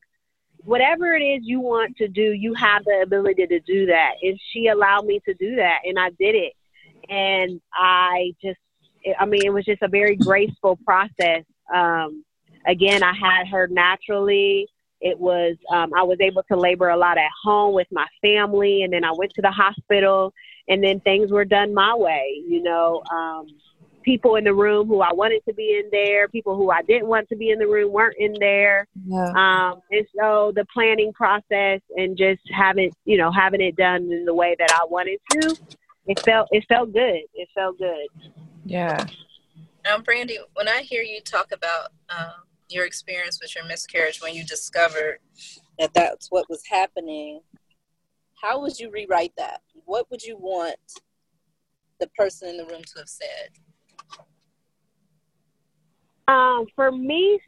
[0.63, 4.13] whatever it is you want to do, you have the ability to do that.
[4.21, 5.79] And she allowed me to do that.
[5.85, 6.53] And I did it.
[7.09, 8.59] And I just,
[9.19, 11.43] I mean, it was just a very graceful process.
[11.73, 12.23] Um,
[12.67, 14.67] again, I had her naturally.
[15.01, 18.83] It was, um, I was able to labor a lot at home with my family,
[18.83, 20.33] and then I went to the hospital,
[20.67, 22.41] and then things were done my way.
[22.47, 23.47] You know, um,
[24.03, 27.07] people in the room who I wanted to be in there, people who I didn't
[27.07, 28.87] want to be in the room weren't in there.
[29.05, 29.31] Yeah.
[29.35, 34.25] Um, and so the planning process and just having, you know, having it done in
[34.25, 35.57] the way that I wanted to,
[36.07, 37.21] it felt, it felt good.
[37.33, 38.07] It felt good.
[38.65, 39.05] Yeah.
[39.91, 44.33] Um, Brandy, when I hear you talk about um, your experience with your miscarriage when
[44.33, 45.19] you discovered
[45.79, 47.41] that that's what was happening,
[48.41, 49.61] how would you rewrite that?
[49.85, 50.75] What would you want
[51.99, 53.49] the person in the room to have said?
[56.27, 57.39] Um, for me,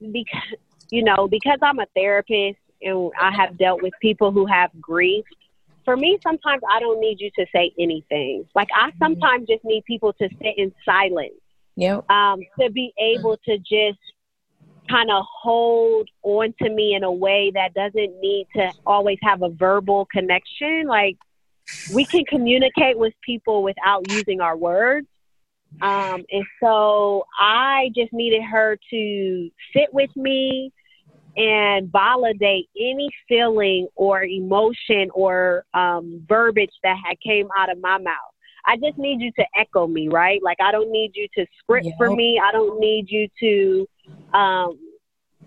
[0.00, 0.58] because
[0.90, 5.24] you know, because I'm a therapist and I have dealt with people who have grief.
[5.84, 8.46] For me, sometimes I don't need you to say anything.
[8.54, 8.98] Like I mm-hmm.
[8.98, 11.34] sometimes just need people to sit in silence.
[11.76, 12.10] Yep.
[12.10, 13.98] Um, to be able to just
[14.88, 19.42] kind of hold on to me in a way that doesn't need to always have
[19.42, 20.86] a verbal connection.
[20.86, 21.16] Like
[21.92, 25.06] we can communicate with people without using our words.
[25.82, 30.72] Um, and so I just needed her to sit with me
[31.36, 37.98] and validate any feeling or emotion or um, verbiage that had came out of my
[37.98, 38.14] mouth.
[38.66, 40.40] I just need you to echo me, right?
[40.42, 41.94] Like I don't need you to script yep.
[41.96, 42.40] for me.
[42.42, 43.86] I don't need you to
[44.32, 44.78] um,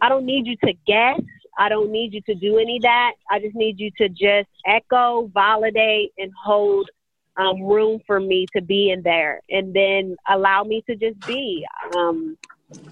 [0.01, 1.21] I don't need you to guess.
[1.57, 3.13] I don't need you to do any of that.
[3.29, 6.89] I just need you to just echo, validate, and hold
[7.37, 11.65] um, room for me to be in there, and then allow me to just be.
[11.95, 12.37] Um,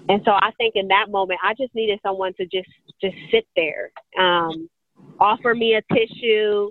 [0.08, 2.68] and so I think in that moment, I just needed someone to just
[3.00, 4.68] just sit there, um,
[5.20, 6.70] offer me a tissue,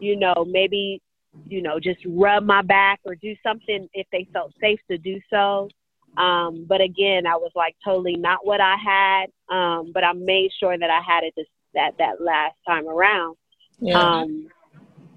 [0.00, 1.00] you know, maybe
[1.46, 5.20] you know just rub my back or do something if they felt safe to do
[5.30, 5.68] so.
[6.16, 9.26] Um, but again, I was like totally not what I had.
[9.48, 13.36] Um, but I made sure that I had it this, that that last time around.
[13.80, 13.98] Yeah.
[13.98, 14.48] Um,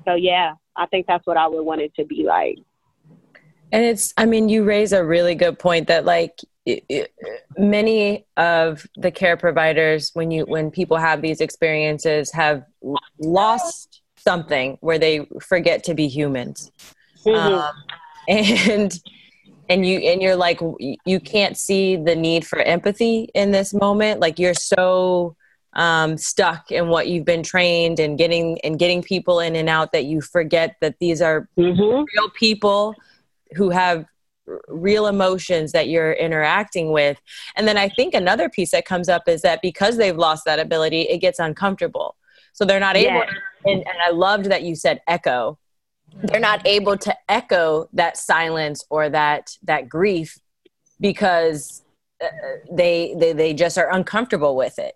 [0.06, 2.58] so yeah, I think that's what I would want it to be like.
[3.72, 7.14] And it's, I mean, you raise a really good point that like it, it,
[7.58, 12.64] many of the care providers, when you when people have these experiences, have
[13.20, 16.72] lost something where they forget to be humans,
[17.26, 17.56] mm-hmm.
[17.56, 17.74] um,
[18.28, 19.00] and
[19.72, 20.60] and you and you're like
[21.06, 24.20] you can't see the need for empathy in this moment.
[24.20, 25.38] Like you're so
[25.74, 29.94] um, stuck in what you've been trained and getting and getting people in and out
[29.94, 31.82] that you forget that these are mm-hmm.
[31.82, 32.94] real people
[33.56, 34.06] who have
[34.68, 37.18] real emotions that you're interacting with.
[37.56, 40.60] And then i think another piece that comes up is that because they've lost that
[40.60, 42.18] ability it gets uncomfortable.
[42.54, 45.58] So they're not able to, and, and i loved that you said echo
[46.24, 50.38] they're not able to echo that silence or that that grief
[51.00, 51.84] because
[52.24, 52.28] uh,
[52.72, 54.94] they, they they just are uncomfortable with it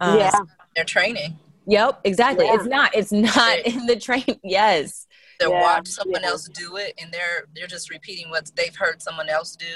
[0.00, 0.38] um, yeah
[0.76, 2.54] they're training yep exactly yeah.
[2.54, 5.06] it's not it's not in the train yes
[5.38, 5.62] they yeah.
[5.62, 6.28] watch someone yeah.
[6.28, 9.66] else do it and they're they're just repeating what they've heard someone else do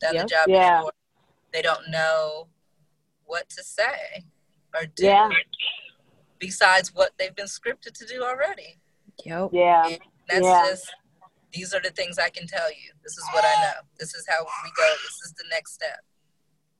[0.00, 0.26] done yep.
[0.26, 0.78] the job yeah.
[0.78, 0.92] before
[1.52, 2.48] they don't know
[3.26, 4.24] what to say
[4.74, 5.28] or do yeah.
[6.38, 8.78] besides what they've been scripted to do already
[9.24, 9.50] yep.
[9.52, 9.98] yeah and
[10.30, 10.66] that's yeah.
[10.68, 10.92] just
[11.52, 12.92] these are the things I can tell you.
[13.02, 13.80] This is what I know.
[13.98, 14.88] This is how we go.
[15.02, 16.00] This is the next step.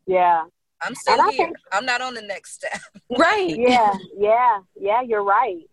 [0.07, 0.45] Yeah.
[0.83, 1.47] I'm still here.
[1.47, 2.81] Think, I'm not on the next step.
[3.19, 3.55] right.
[3.57, 3.93] Yeah.
[4.17, 4.61] Yeah.
[4.79, 5.03] Yeah.
[5.03, 5.69] You're right.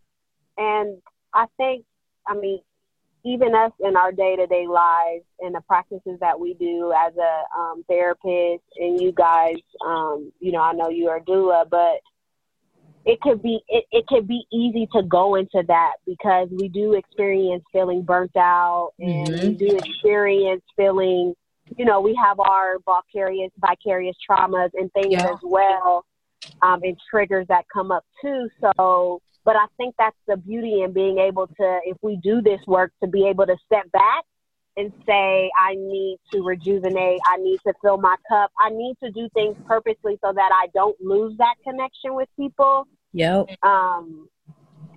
[0.58, 0.98] And
[1.34, 1.86] I think,
[2.28, 2.60] I mean,
[3.24, 7.14] even us in our day to day lives and the practices that we do as
[7.18, 12.00] a um, therapist, and you guys, um, you know, I know you are doula, but
[13.08, 16.94] it could be it, it could be easy to go into that because we do
[16.94, 19.48] experience feeling burnt out and mm-hmm.
[19.48, 21.34] we do experience feeling
[21.78, 25.32] you know we have our vicarious vicarious traumas and things yeah.
[25.32, 26.06] as well
[26.62, 30.92] um, and triggers that come up too so but i think that's the beauty in
[30.92, 34.26] being able to if we do this work to be able to step back
[34.76, 39.10] and say i need to rejuvenate i need to fill my cup i need to
[39.12, 42.86] do things purposely so that i don't lose that connection with people
[43.18, 43.48] Yep.
[43.64, 44.30] Um,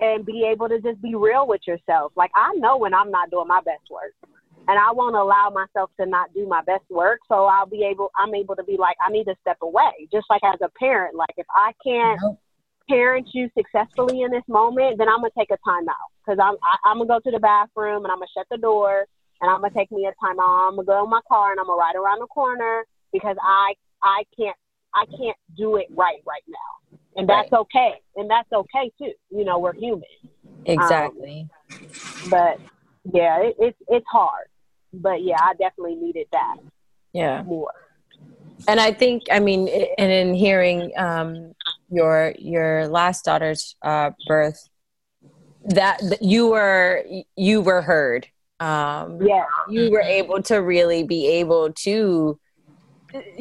[0.00, 2.12] and be able to just be real with yourself.
[2.16, 4.14] Like I know when I'm not doing my best work,
[4.68, 7.20] and I won't allow myself to not do my best work.
[7.28, 10.08] So I'll be able, I'm able to be like, I need to step away.
[10.12, 12.38] Just like as a parent, like if I can't yep.
[12.88, 16.54] parent you successfully in this moment, then I'm gonna take a time out because I'm
[16.62, 19.06] I, I'm gonna go to the bathroom and I'm gonna shut the door
[19.40, 20.68] and I'm gonna take me a time out.
[20.68, 23.74] I'm gonna go in my car and I'm gonna ride around the corner because I
[24.02, 24.56] I can't
[24.94, 27.60] I can't do it right right now and that's right.
[27.60, 27.94] okay.
[28.16, 29.12] And that's okay too.
[29.30, 30.02] You know we're human.
[30.66, 31.48] Exactly.
[31.70, 32.60] Um, but
[33.12, 34.46] yeah it, it's it's hard.
[34.92, 36.56] But yeah i definitely needed that
[37.12, 37.42] yeah.
[37.42, 37.72] more.
[38.68, 41.52] And i think i mean and in hearing um,
[41.90, 44.68] your your last daughter's uh, birth
[45.64, 47.04] that, that you were
[47.36, 48.26] you were heard.
[48.60, 52.38] Um yeah you were able to really be able to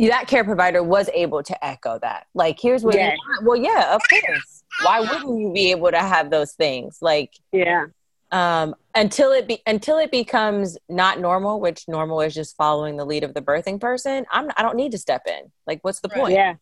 [0.10, 2.28] that care provider was able to echo that.
[2.34, 2.96] Like, here's what.
[2.96, 3.18] Yes.
[3.44, 4.64] well, yeah, of course.
[4.84, 7.00] Why wouldn't you be able to have those things?
[7.02, 7.88] Like, yeah.
[8.32, 13.06] Um, until it be until it becomes not normal, which normal is just following the
[13.06, 14.26] lead of the birthing person.
[14.32, 15.52] I'm I don't need to step in.
[15.66, 16.34] Like, what's the point?
[16.34, 16.54] Yeah.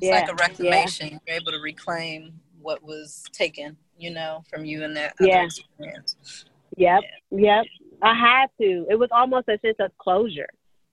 [0.00, 0.20] It's yeah.
[0.20, 1.08] like a reclamation.
[1.08, 1.18] Yeah.
[1.26, 5.44] You're able to reclaim what was taken, you know, from you in that yeah.
[5.44, 6.44] experience.
[6.76, 7.00] Yep.
[7.30, 7.56] Yeah.
[7.56, 7.66] Yep.
[8.02, 8.86] I had to.
[8.88, 10.48] It was almost a sense of closure.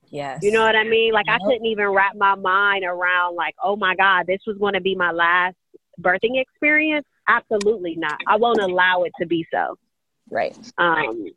[0.09, 0.39] Yes.
[0.43, 1.13] You know what I mean?
[1.13, 1.39] Like yep.
[1.41, 4.81] I couldn't even wrap my mind around like, oh my God, this was going to
[4.81, 5.55] be my last
[5.99, 7.05] birthing experience.
[7.27, 8.19] Absolutely not.
[8.27, 9.77] I won't allow it to be so.
[10.29, 10.57] Right.
[10.77, 11.27] Um.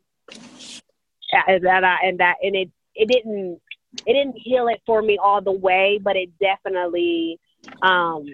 [1.47, 3.59] And that I, and that and it it didn't
[4.05, 7.39] it didn't heal it for me all the way, but it definitely
[7.81, 8.25] um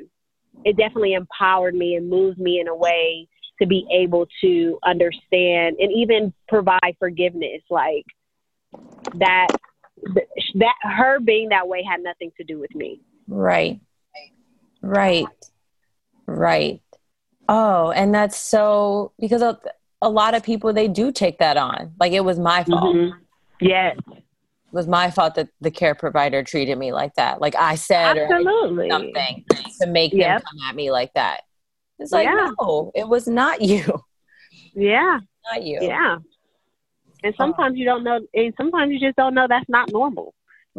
[0.63, 3.27] it definitely empowered me and moved me in a way
[3.59, 8.05] to be able to understand and even provide forgiveness like
[9.15, 9.47] that
[10.55, 13.79] that her being that way had nothing to do with me right
[14.81, 15.25] right
[16.25, 16.81] right
[17.49, 19.59] oh and that's so because a,
[20.01, 23.17] a lot of people they do take that on like it was my fault mm-hmm.
[23.61, 24.23] yes it
[24.71, 28.89] was my fault that the care provider treated me like that like i said Absolutely.
[28.89, 29.45] something
[29.81, 30.39] to make yep.
[30.39, 31.41] them come at me like that
[31.99, 32.51] it's like, yeah.
[32.59, 34.01] no, it was not you.
[34.75, 35.19] Yeah.
[35.51, 35.79] Not you.
[35.81, 36.17] Yeah.
[37.25, 40.33] And sometimes you don't know, and sometimes you just don't know that's not normal.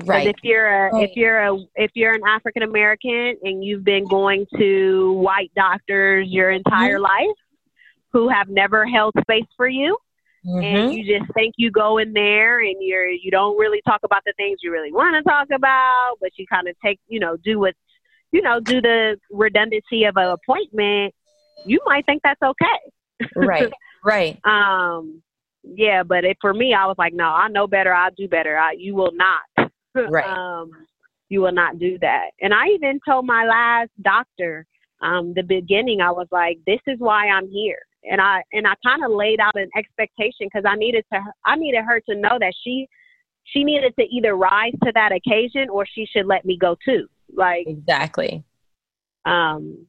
[0.05, 0.27] Right.
[0.27, 1.09] If you're a, right.
[1.09, 6.29] if you're a, if you're an African American and you've been going to white doctors
[6.31, 7.03] your entire mm-hmm.
[7.03, 7.37] life,
[8.13, 9.97] who have never held space for you,
[10.47, 10.63] mm-hmm.
[10.63, 14.23] and you just think you go in there and you're you don't really talk about
[14.27, 17.37] the things you really want to talk about, but you kind of take you know
[17.43, 17.75] do what
[18.33, 21.15] you know, do the redundancy of an appointment,
[21.65, 23.31] you might think that's okay.
[23.35, 23.73] right.
[24.05, 24.39] Right.
[24.45, 25.21] um,
[25.75, 27.93] yeah, but it, for me, I was like, no, I know better.
[27.93, 28.57] I'll do better.
[28.57, 29.71] I, you will not.
[30.11, 30.27] right.
[30.27, 30.71] Um,
[31.29, 32.31] you will not do that.
[32.41, 34.65] And I even told my last doctor,
[35.03, 37.79] um, the beginning, I was like, this is why I'm here.
[38.05, 41.57] And I and I kind of laid out an expectation because I needed to I
[41.57, 42.87] needed her to know that she
[43.43, 47.09] she needed to either rise to that occasion or she should let me go too.
[47.35, 48.45] Like exactly.
[49.25, 49.87] Um,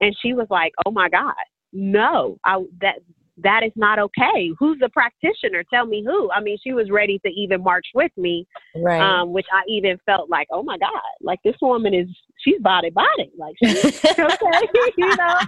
[0.00, 1.34] and she was like, "Oh my God,
[1.72, 2.38] no!
[2.44, 2.96] I that
[3.42, 4.50] that is not okay.
[4.58, 5.64] Who's the practitioner?
[5.72, 9.00] Tell me who." I mean, she was ready to even march with me, right?
[9.00, 12.90] Um, which I even felt like, "Oh my God, like this woman is she's body
[12.90, 14.18] body, like she's, okay,
[14.96, 15.38] you know,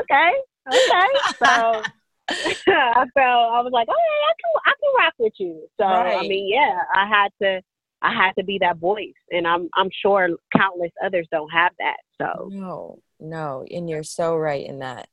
[0.00, 0.32] okay,
[0.68, 1.08] okay."
[1.38, 1.82] So.
[2.30, 5.66] I felt I was like, oh yeah, I can I can rock with you.
[5.80, 6.18] So right.
[6.18, 7.62] I mean, yeah, I had to
[8.02, 11.96] I had to be that voice, and I'm I'm sure countless others don't have that.
[12.20, 15.08] So no, no, and you're so right in that.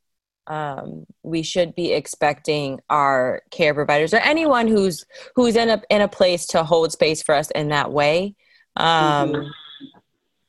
[0.48, 6.02] Um, we should be expecting our care providers or anyone who's who's in a in
[6.02, 8.36] a place to hold space for us in that way
[8.76, 9.48] um, mm-hmm.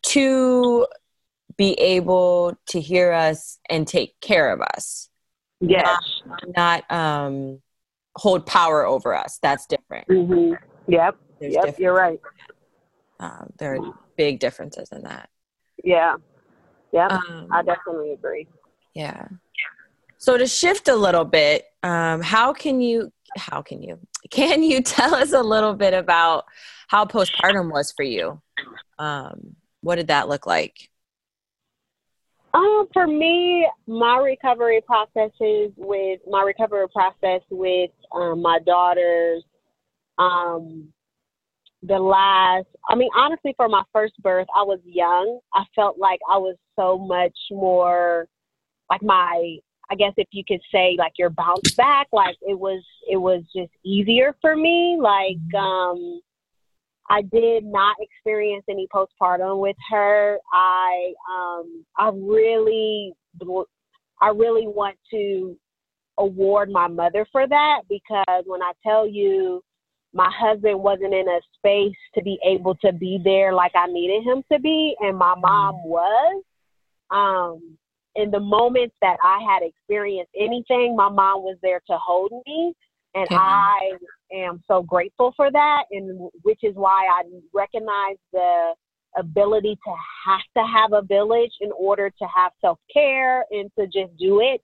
[0.03, 0.87] to
[1.57, 5.09] be able to hear us and take care of us.
[5.61, 7.63] Yes, not, not um,
[8.17, 9.39] hold power over us.
[9.41, 10.09] That's different.
[10.09, 10.55] Mm-hmm.
[10.93, 11.17] Yep.
[11.41, 12.21] There's yep, you're right.
[13.21, 15.29] Um, there are big differences in that.
[15.83, 16.17] Yeah.
[16.93, 18.47] Yeah, um, I definitely agree.
[18.95, 19.29] Yeah.
[20.19, 23.13] So to shift a little bit, um, how can you?
[23.37, 23.99] How can you?
[24.31, 26.47] Can you tell us a little bit about
[26.89, 28.43] how postpartum was for you?
[28.99, 30.91] Um, what did that look like?
[32.53, 39.45] Um, for me, my recovery processes with my recovery process with um, my daughters
[40.19, 40.93] um,
[41.83, 45.41] the last, I mean, honestly, for my first birth, I was young.
[45.55, 48.27] I felt like I was so much more
[48.91, 49.59] like my,
[49.91, 53.43] I guess if you could say like your bounce back, like it was, it was
[53.55, 54.99] just easier for me.
[55.01, 55.57] Like, mm-hmm.
[55.57, 56.21] um,
[57.09, 60.39] I did not experience any postpartum with her.
[60.53, 63.13] I, um, I really,
[64.21, 65.57] I really want to
[66.19, 69.63] award my mother for that because when I tell you,
[70.13, 74.25] my husband wasn't in a space to be able to be there like I needed
[74.25, 75.89] him to be, and my mom mm-hmm.
[75.89, 76.43] was.
[77.11, 77.79] Um,
[78.17, 82.75] in the moments that I had experienced anything, my mom was there to hold me,
[83.15, 83.29] and.
[83.31, 83.93] I
[84.33, 87.23] am so grateful for that, and which is why I
[87.55, 88.73] recognize the
[89.17, 89.95] ability to
[90.27, 94.41] have to have a village in order to have self care and to just do
[94.41, 94.63] it.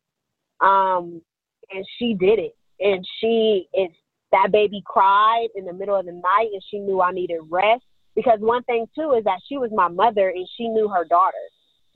[0.61, 1.23] Um,
[1.71, 3.91] and she did it, and she is
[4.33, 7.85] that baby cried in the middle of the night and she knew I needed rest.
[8.15, 11.37] Because one thing too is that she was my mother and she knew her daughter.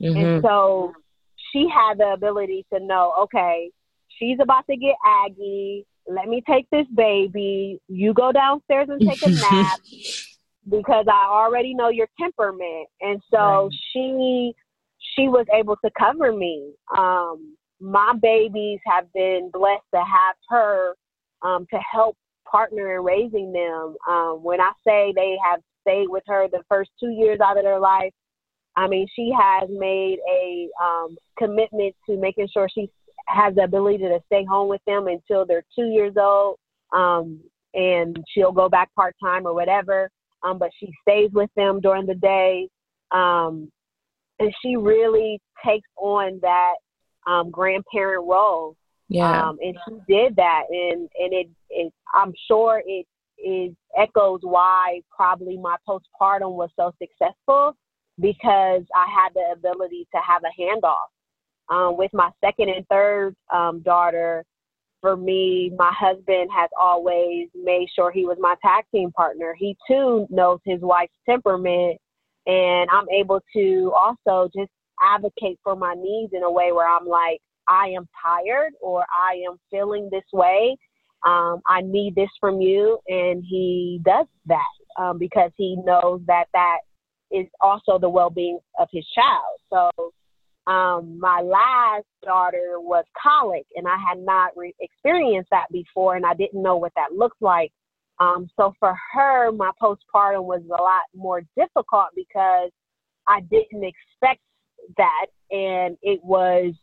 [0.01, 0.17] Mm-hmm.
[0.17, 0.93] And so
[1.57, 3.71] she had the ability to know, okay,
[4.19, 5.85] she's about to get aggy.
[6.07, 7.79] Let me take this baby.
[7.87, 9.79] You go downstairs and take a nap
[10.69, 12.87] because I already know your temperament.
[13.01, 13.69] And so right.
[13.93, 14.53] she
[15.15, 16.73] she was able to cover me.
[16.95, 20.93] Um, my babies have been blessed to have her
[21.41, 22.17] um, to help
[22.49, 23.95] partner in raising them.
[24.07, 27.63] Um, when I say they have stayed with her the first two years out of
[27.63, 28.13] their life,
[28.77, 32.89] I mean, she has made a um, commitment to making sure she
[33.25, 36.57] has the ability to stay home with them until they're two years old.
[36.93, 37.41] Um,
[37.73, 40.09] and she'll go back part time or whatever.
[40.43, 42.69] Um, but she stays with them during the day.
[43.11, 43.71] Um,
[44.39, 46.75] and she really takes on that
[47.25, 48.75] um, grandparent role.
[49.09, 49.49] Yeah.
[49.49, 53.05] Um, and she did that, and and it, it I'm sure it
[53.41, 57.73] is echoes why probably my postpartum was so successful
[58.19, 60.95] because I had the ability to have a handoff.
[61.69, 64.45] Um, with my second and third um, daughter,
[65.01, 69.53] for me, my husband has always made sure he was my tag team partner.
[69.57, 71.97] He too knows his wife's temperament,
[72.45, 74.71] and I'm able to also just
[75.03, 79.43] advocate for my needs in a way where I'm like, I am tired or I
[79.47, 80.77] am feeling this way.
[81.25, 82.99] Um, I need this from you.
[83.07, 86.77] And he does that um, because he knows that that
[87.31, 89.91] is also the well being of his child.
[89.97, 96.15] So um, my last daughter was colic, and I had not re- experienced that before,
[96.15, 97.71] and I didn't know what that looked like.
[98.19, 102.71] Um, so for her, my postpartum was a lot more difficult because
[103.27, 104.41] I didn't expect
[104.97, 106.73] that, and it was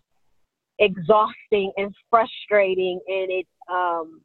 [0.78, 4.20] exhausting and frustrating, and it um,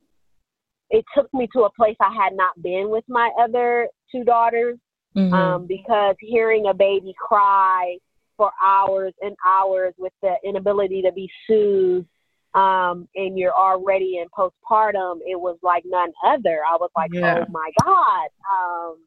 [0.90, 4.78] it took me to a place I had not been with my other two daughters
[5.16, 5.34] mm-hmm.
[5.34, 7.98] um, because hearing a baby cry
[8.38, 12.08] for hours and hours with the inability to be soothed
[12.54, 16.62] um, and you're already in postpartum, it was like none other.
[16.68, 17.46] I was like, yeah.
[17.48, 18.30] oh my God.
[18.52, 18.98] Um,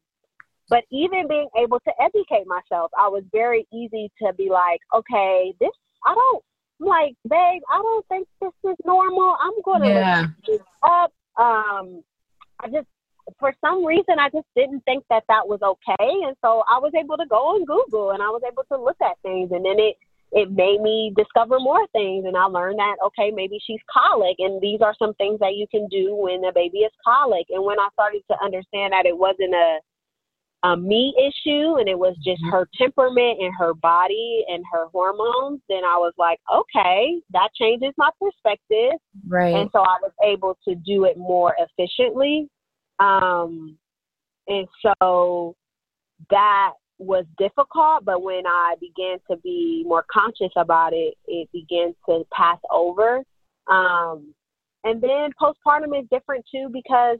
[0.68, 5.52] but even being able to educate myself, I was very easy to be like, okay,
[5.60, 5.70] this,
[6.06, 6.42] I don't,
[6.80, 9.36] I'm like, babe, I don't think this is normal.
[9.40, 10.20] I'm going to yeah.
[10.20, 11.12] look this up.
[11.36, 12.02] Um,
[12.60, 12.86] I just
[13.38, 16.92] for some reason I just didn't think that that was okay, and so I was
[16.98, 19.78] able to go on Google and I was able to look at things, and then
[19.78, 19.96] it
[20.32, 24.60] it made me discover more things, and I learned that okay, maybe she's colic, and
[24.60, 27.78] these are some things that you can do when a baby is colic, and when
[27.78, 29.78] I started to understand that it wasn't a
[30.64, 32.54] a me issue and it was just mm-hmm.
[32.54, 37.92] her temperament and her body and her hormones, then I was like, okay, that changes
[37.98, 38.92] my perspective.
[39.26, 39.56] Right.
[39.56, 42.48] And so I was able to do it more efficiently
[43.02, 43.76] um,
[44.46, 45.54] and so
[46.30, 51.94] that was difficult, but when I began to be more conscious about it, it began
[52.08, 53.22] to pass over.
[53.68, 54.34] Um,
[54.84, 57.18] and then postpartum is different too because,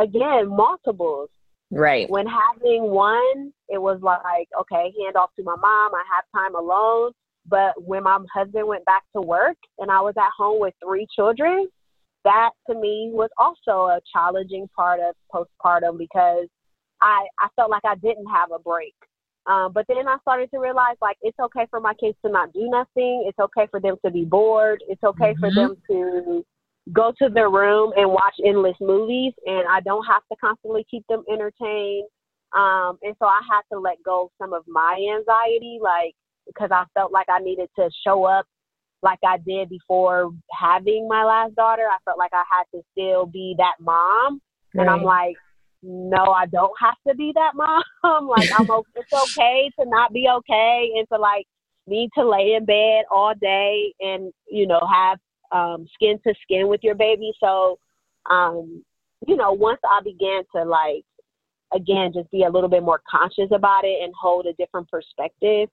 [0.00, 1.28] again, multiples.
[1.70, 2.10] Right.
[2.10, 5.94] When having one, it was like, okay, hand off to my mom.
[5.94, 7.12] I have time alone.
[7.46, 11.06] But when my husband went back to work and I was at home with three
[11.14, 11.68] children,
[12.24, 16.46] that to me was also a challenging part of postpartum because
[17.00, 18.94] I, I felt like I didn't have a break.
[19.46, 22.52] Um, but then I started to realize like it's okay for my kids to not
[22.52, 23.24] do nothing.
[23.26, 24.82] It's okay for them to be bored.
[24.86, 25.40] It's okay mm-hmm.
[25.40, 26.44] for them to
[26.92, 31.04] go to their room and watch endless movies, and I don't have to constantly keep
[31.08, 32.06] them entertained.
[32.52, 36.14] Um, and so I had to let go of some of my anxiety, like
[36.46, 38.46] because I felt like I needed to show up
[39.02, 41.82] like I did before having my last daughter.
[41.82, 44.40] I felt like I had to still be that mom.
[44.74, 44.82] Right.
[44.82, 45.36] And I'm like,
[45.82, 47.82] no, I don't have to be that mom.
[48.28, 48.90] like I'm okay.
[48.96, 51.46] it's okay to not be okay and to like
[51.86, 55.18] need to lay in bed all day and, you know, have
[55.52, 57.32] um skin to skin with your baby.
[57.40, 57.78] So
[58.28, 58.84] um,
[59.26, 61.04] you know, once I began to like
[61.74, 65.68] again just be a little bit more conscious about it and hold a different perspective,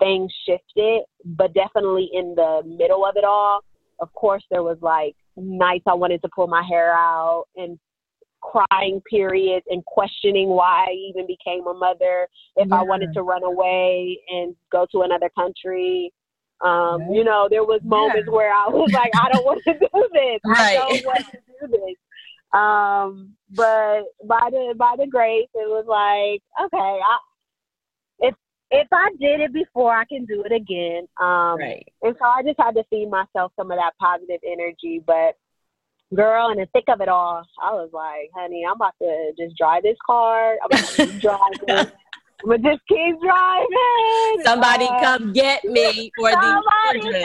[0.00, 3.60] things shifted, but definitely in the middle of it all,
[4.00, 7.78] of course, there was like nights I wanted to pull my hair out and
[8.42, 12.26] crying periods and questioning why I even became a mother,
[12.56, 12.80] if yeah.
[12.80, 16.12] I wanted to run away and go to another country.
[16.62, 17.10] Um, right.
[17.12, 18.32] You know, there was moments yeah.
[18.32, 20.40] where I was like, I don't want to do this.
[20.44, 20.78] Right.
[20.78, 21.96] I don't want to do this.
[22.52, 27.18] Um, but by the by the grace, it was like, okay, I,
[28.70, 31.08] if I did it before, I can do it again.
[31.20, 31.86] Um, right.
[32.02, 35.02] And so I just had to feed myself some of that positive energy.
[35.04, 35.36] But
[36.14, 39.56] girl, in the thick of it all, I was like, honey, I'm about to just
[39.56, 40.56] drive this car.
[40.62, 41.92] I'm about to keep driving.
[42.42, 44.44] I'm gonna just keep driving.
[44.44, 47.22] Somebody uh, come get me for these children.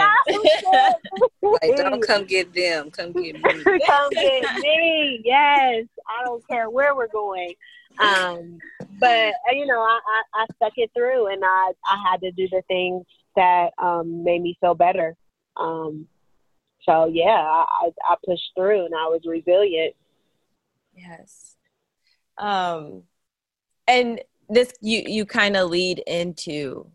[1.42, 2.92] like, don't come get them.
[2.92, 3.64] Come get me.
[3.88, 5.22] come get me.
[5.24, 5.86] Yes.
[6.08, 7.54] I don't care where we're going.
[8.00, 8.60] Um,
[9.00, 12.32] but uh, you know, I, I, I stuck it through, and I I had to
[12.32, 15.16] do the things that um, made me feel better.
[15.58, 16.08] Um,
[16.84, 19.96] so yeah, I, I pushed through, and I was resilient.
[20.96, 21.56] Yes.
[22.38, 23.04] Um,
[23.88, 26.92] and this you you kind of lead into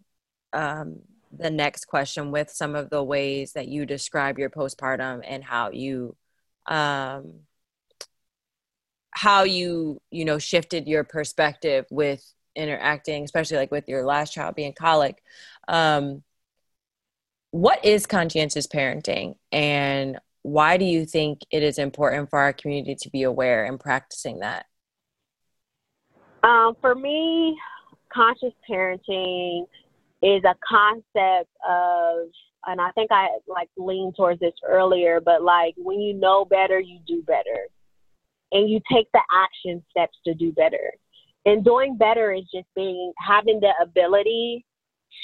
[0.53, 1.01] um,
[1.37, 5.71] the next question with some of the ways that you describe your postpartum and how
[5.71, 6.17] you
[6.67, 7.41] um,
[9.21, 12.25] how you you know shifted your perspective with
[12.57, 15.23] interacting especially like with your last child being colic
[15.69, 16.23] um,
[17.51, 22.95] what is conscientious parenting and why do you think it is important for our community
[22.95, 24.65] to be aware and practicing that
[26.43, 27.55] um, for me
[28.11, 29.67] conscious parenting
[30.23, 32.29] is a concept of
[32.67, 36.79] and I think I like leaned towards this earlier, but like when you know better,
[36.79, 37.69] you do better.
[38.53, 40.93] And you take the action steps to do better.
[41.47, 44.65] And doing better is just being having the ability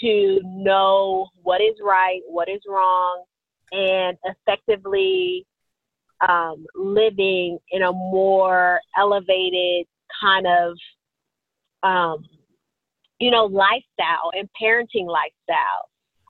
[0.01, 3.25] to know what is right, what is wrong,
[3.73, 5.47] and effectively
[6.27, 9.87] um, living in a more elevated
[10.23, 10.77] kind of
[11.83, 12.25] um,
[13.19, 15.89] you know, lifestyle and parenting lifestyle.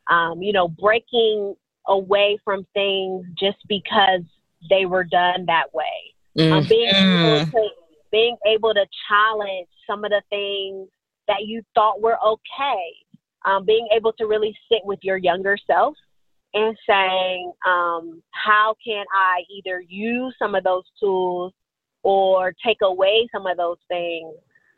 [0.08, 1.56] Um, you know, breaking
[1.88, 4.22] away from things just because
[4.70, 6.14] they were done that way.
[6.38, 7.68] Um, being able to
[8.12, 10.88] being able to challenge some of the things
[11.28, 12.92] that you thought were okay.
[13.44, 15.94] Um, being able to really sit with your younger self
[16.54, 21.52] and saying, um, how can I either use some of those tools
[22.02, 24.34] or take away some of those things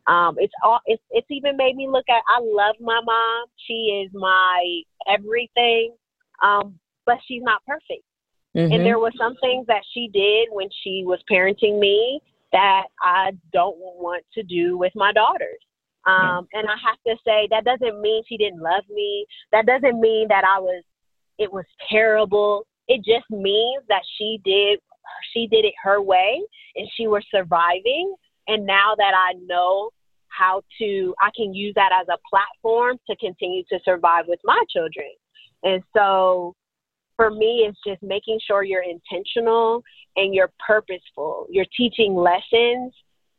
[0.09, 2.23] um, it's all it's it's even made me look at.
[2.29, 3.45] I love my mom.
[3.67, 5.95] She is my everything,
[6.43, 8.03] um, but she's not perfect.
[8.59, 8.73] Mm-hmm.
[8.73, 13.31] And there were some things that she did when she was parenting me that I
[13.53, 15.61] don't want to do with my daughters.
[16.07, 19.27] Um, and I have to say that doesn't mean she didn't love me.
[19.53, 20.83] That doesn't mean that I was
[21.39, 22.67] it was terrible.
[22.89, 24.81] It just means that she did
[25.33, 26.41] she did it her way
[26.75, 28.15] and she was surviving.
[28.49, 29.91] And now that I know
[30.29, 34.63] how to I can use that as a platform to continue to survive with my
[34.71, 35.13] children.
[35.63, 36.55] And so
[37.19, 39.83] for me it's just making sure you're intentional
[40.17, 41.47] and you're purposeful.
[41.51, 42.95] You're teaching lessons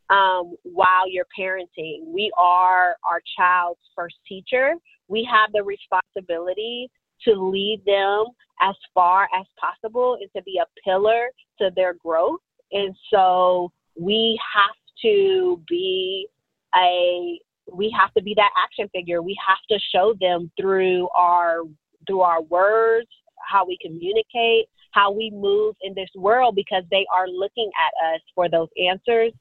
[0.09, 2.05] um, while you're parenting.
[2.05, 4.73] We are our child's first teacher.
[5.07, 6.89] We have the responsibility
[7.23, 8.25] to lead them
[8.61, 11.27] as far as possible and to be a pillar
[11.61, 12.39] to their growth.
[12.73, 16.27] And so we have to be
[16.75, 17.39] a
[17.71, 19.21] we have to be that action figure.
[19.21, 21.61] We have to show them through our
[22.07, 23.07] through our words,
[23.47, 28.21] how we communicate, how we move in this world because they are looking at us
[28.33, 29.31] for those answers,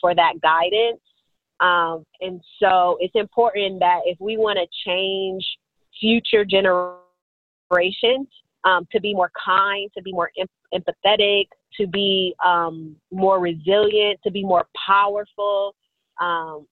[0.00, 1.00] for that guidance.
[1.60, 5.44] Um, and so it's important that if we want to change
[6.00, 6.98] future generations
[8.64, 11.46] um, to be more kind, to be more em- empathetic,
[11.80, 15.74] to be um, more resilient, to be more powerful,
[16.20, 16.66] um,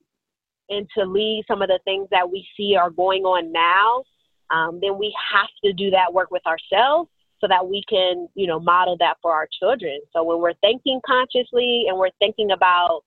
[0.68, 4.02] and to leave some of the things that we see are going on now,
[4.50, 8.46] um, then we have to do that work with ourselves so that we can, you
[8.46, 10.00] know, model that for our children.
[10.12, 13.02] So when we're thinking consciously and we're thinking about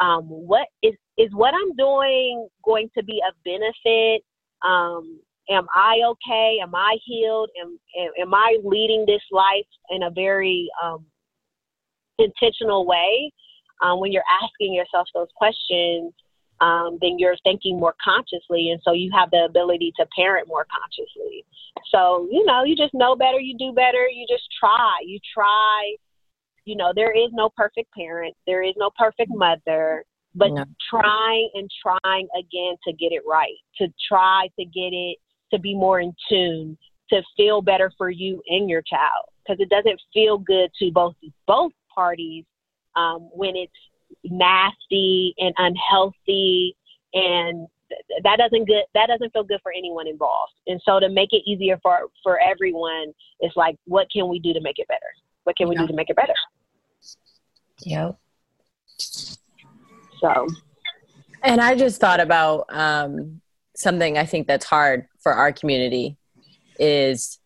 [0.00, 4.22] um, what is is what I'm doing going to be a benefit?
[4.66, 6.58] Um, am I okay?
[6.62, 7.50] Am I healed?
[7.60, 11.06] Am, am, am I leading this life in a very um,
[12.18, 13.32] intentional way?
[13.82, 16.12] Um, when you're asking yourself those questions,
[16.60, 18.70] um, then you're thinking more consciously.
[18.70, 21.44] And so you have the ability to parent more consciously.
[21.90, 24.98] So, you know, you just know better, you do better, you just try.
[25.04, 25.96] You try.
[26.64, 30.04] You know, there is no perfect parent, there is no perfect mother,
[30.34, 30.64] but no.
[30.90, 35.18] trying and trying again to get it right, to try to get it
[35.52, 36.76] to be more in tune,
[37.10, 39.26] to feel better for you and your child.
[39.46, 41.14] Because it doesn't feel good to both
[41.46, 42.44] both parties
[42.96, 43.72] um, when it's
[44.24, 46.76] nasty and unhealthy
[47.14, 47.66] and
[48.24, 50.52] that doesn't good that doesn't feel good for anyone involved.
[50.66, 54.52] And so to make it easier for for everyone it's like what can we do
[54.52, 55.00] to make it better?
[55.44, 55.82] What can we yeah.
[55.82, 56.34] do to make it better?
[57.84, 58.18] Yep.
[60.20, 60.46] So.
[61.42, 63.40] And i just thought about um,
[63.76, 66.16] something i think that's hard for our community
[66.78, 67.38] is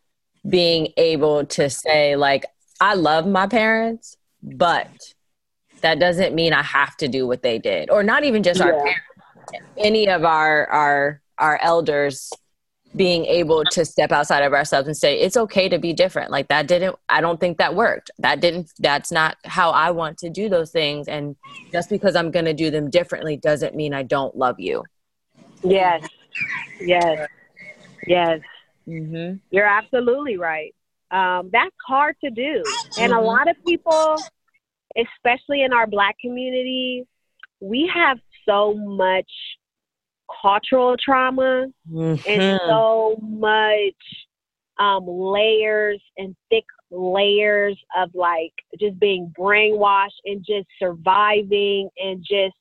[0.48, 2.46] being able to say like
[2.80, 4.88] i love my parents but
[5.80, 8.66] that doesn't mean I have to do what they did, or not even just yeah.
[8.66, 9.00] our parents,
[9.78, 12.30] any of our our our elders
[12.96, 16.30] being able to step outside of ourselves and say it's okay to be different.
[16.30, 18.10] Like that didn't i don't think that worked.
[18.18, 21.36] That didn't that's not how i want to do those things and
[21.72, 24.84] just because i'm going to do them differently doesn't mean i don't love you.
[25.62, 26.06] Yes.
[26.80, 27.28] Yes.
[28.06, 28.40] Yes.
[28.88, 29.36] Mm-hmm.
[29.50, 30.74] you're absolutely right.
[31.12, 32.62] Um, that's hard to do
[32.98, 33.12] and mm-hmm.
[33.12, 34.16] a lot of people
[34.96, 37.06] especially in our black community,
[37.60, 38.18] we have
[38.48, 39.30] so much
[40.42, 42.20] cultural trauma Mhm.
[42.26, 44.26] and so much
[44.78, 52.54] um, layers and thick layers of like just being brainwashed and just surviving and just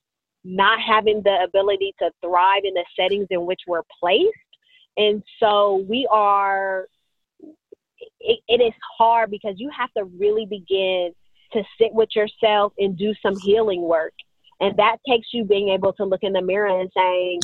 [0.44, 4.28] not having the ability to thrive in the settings in which we're placed.
[4.96, 6.86] And so we are,
[8.20, 11.12] it, it is hard because you have to really begin
[11.52, 14.12] to sit with yourself and do some healing work.
[14.60, 17.40] And that takes you being able to look in the mirror and saying,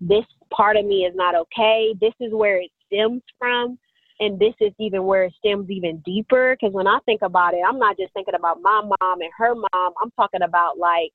[0.00, 1.94] this part of me is not okay.
[2.00, 3.78] This is where it stems from.
[4.20, 6.56] And this is even where it stems even deeper.
[6.58, 9.54] Because when I think about it, I'm not just thinking about my mom and her
[9.54, 9.92] mom.
[10.02, 11.12] I'm talking about like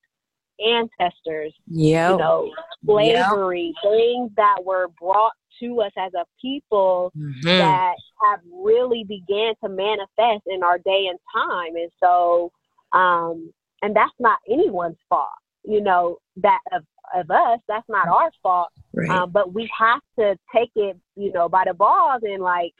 [0.64, 2.10] ancestors, Yep.
[2.10, 2.50] you know,
[2.84, 7.58] slavery, things that were brought to us as a people Mhm.
[7.58, 11.76] that have really began to manifest in our day and time.
[11.76, 12.50] And so,
[12.92, 13.52] um,
[13.82, 15.28] and that's not anyone's fault,
[15.64, 18.68] you know, that of, of us, that's not our fault.
[18.94, 19.10] Right.
[19.10, 22.72] Um, but we have to take it, you know, by the balls and like,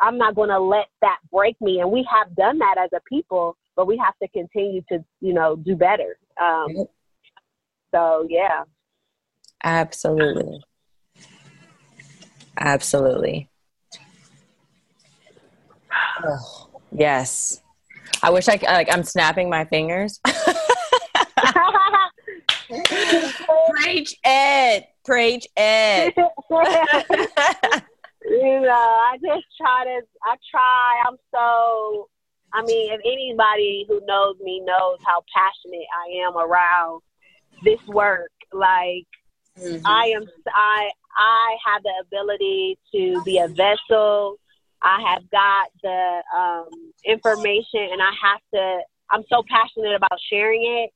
[0.00, 1.80] I'm not going to let that break me.
[1.80, 5.34] And we have done that as a people, but we have to continue to, you
[5.34, 6.16] know, do better.
[6.40, 6.86] Um, Yep.
[7.92, 8.64] so yeah.
[9.62, 10.62] Absolutely.
[12.58, 13.48] Absolutely.
[16.92, 17.60] Yes.
[18.22, 20.20] I wish I like I'm snapping my fingers.
[23.70, 24.86] Preach it.
[25.04, 26.14] Preach it.
[28.24, 32.08] you know, I just try to, I try, I'm so,
[32.52, 37.02] I mean, if anybody who knows me knows how passionate I am around
[37.62, 39.06] this work, like,
[39.58, 39.86] mm-hmm.
[39.86, 44.38] I am, I, I have the ability to be a vessel.
[44.84, 48.78] I have got the um, information and I have to,
[49.10, 50.90] I'm so passionate about sharing it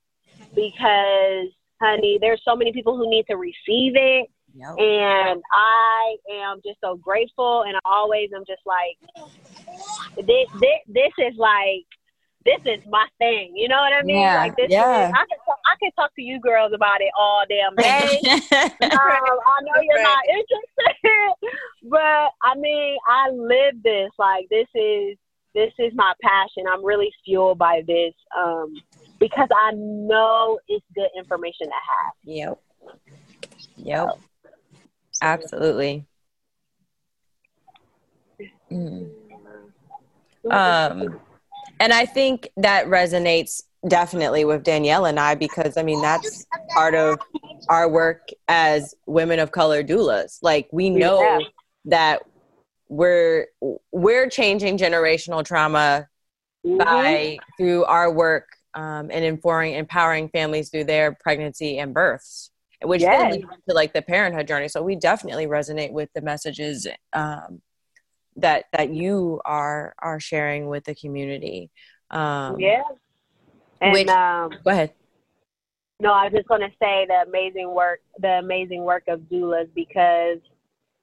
[0.55, 4.75] because, honey, there's so many people who need to receive it Yep.
[4.79, 7.63] and I am just so grateful.
[7.67, 8.97] And I always am just like,
[10.17, 11.87] this, this, this is like,
[12.49, 13.53] this is my thing.
[13.55, 14.21] You know what I mean?
[14.21, 15.09] Yeah, Like this yeah.
[15.09, 15.15] is.
[15.15, 18.21] I can talk, I can talk to you girls about it all damn day.
[18.25, 21.35] um, I know you're not interested,
[21.85, 24.11] but I mean, I live this.
[24.19, 25.17] Like this is
[25.55, 26.65] this is my passion.
[26.71, 28.75] I'm really fueled by this um,
[29.19, 32.13] because I know it's good information to have.
[32.25, 32.61] Yep.
[33.77, 34.09] Yep.
[35.21, 36.05] Absolutely.
[38.71, 39.11] Mm.
[40.51, 41.21] Um,
[41.81, 46.95] and I think that resonates definitely with Danielle and I because I mean that's part
[46.95, 47.19] of
[47.69, 50.39] our work as women of color doulas.
[50.43, 51.41] Like we know Yeah.
[51.87, 52.23] that
[52.89, 53.47] we're
[53.93, 56.09] we're changing generational trauma
[56.67, 56.79] Mhm.
[56.79, 62.51] by through our work um, and empowering empowering families through their pregnancy and births,
[62.83, 64.69] which then leads to like the parenthood journey.
[64.69, 67.61] So we definitely resonate with the messages um,
[68.39, 71.71] that that you are are sharing with the community.
[72.11, 72.83] Um, yeah.
[73.81, 74.93] And which- um, Go ahead.
[76.01, 79.69] No, I was just going to say the amazing work, the amazing work of doulas,
[79.75, 80.39] because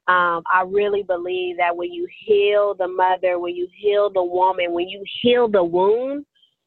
[0.07, 4.71] um, I really believe that when you heal the mother, when you heal the woman,
[4.71, 6.25] when you heal the wound,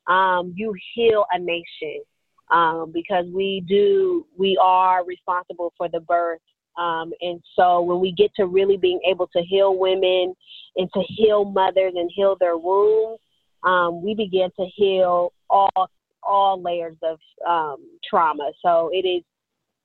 [0.08, 2.02] um, you heal a nation.
[2.50, 6.40] Um, because we do, we are responsible for the birth.
[6.78, 10.34] Um, and so when we get to really being able to heal women
[10.76, 13.20] and to heal mothers and heal their wounds,
[13.64, 15.90] um, we begin to heal all
[16.22, 17.18] all layers of
[17.48, 17.76] um,
[18.08, 18.52] trauma.
[18.64, 19.24] So it is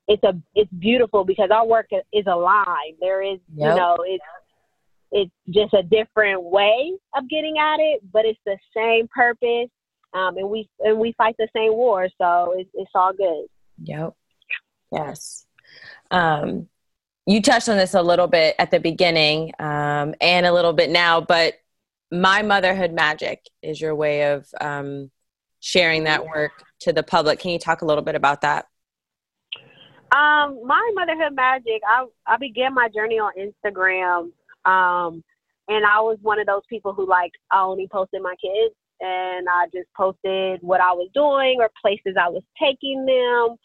[0.06, 2.96] it's a it's beautiful because our work is aligned.
[3.00, 4.24] There is you know it's
[5.10, 9.70] it's just a different way of getting at it, but it's the same purpose.
[10.12, 13.46] Um, and we and we fight the same war, so it's it's all good.
[13.82, 14.14] Yep.
[14.92, 15.46] Yes.
[16.10, 16.68] Um,
[17.26, 20.90] you touched on this a little bit at the beginning um, and a little bit
[20.90, 21.54] now, but
[22.10, 25.10] my motherhood magic is your way of um,
[25.60, 27.38] sharing that work to the public.
[27.38, 28.66] Can you talk a little bit about that?
[30.14, 31.82] Um, my motherhood magic.
[31.88, 34.30] I I began my journey on Instagram,
[34.70, 35.24] um,
[35.66, 39.48] and I was one of those people who like I only posted my kids, and
[39.50, 43.56] I just posted what I was doing or places I was taking them.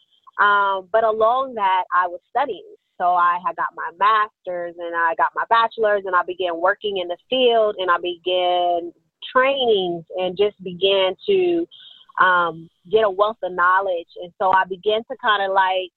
[0.44, 2.74] Um, but along that, I was studying.
[3.00, 6.98] So I had got my master's and I got my bachelor's, and I began working
[6.98, 8.92] in the field, and I began
[9.32, 11.66] trainings and just began to
[12.22, 14.08] um, get a wealth of knowledge.
[14.22, 15.92] And so I began to kind of like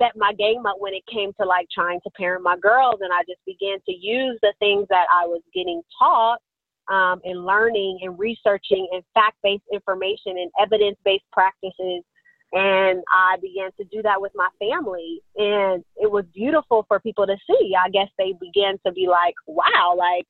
[0.00, 3.10] set my game up when it came to like trying to parent my girls and
[3.12, 6.40] I just began to use the things that I was getting taught
[6.88, 12.04] um, and learning and researching and fact-based information and evidence-based practices
[12.52, 15.20] And I began to do that with my family.
[15.36, 17.72] And it was beautiful for people to see.
[17.78, 20.24] I guess they began to be like, wow, like,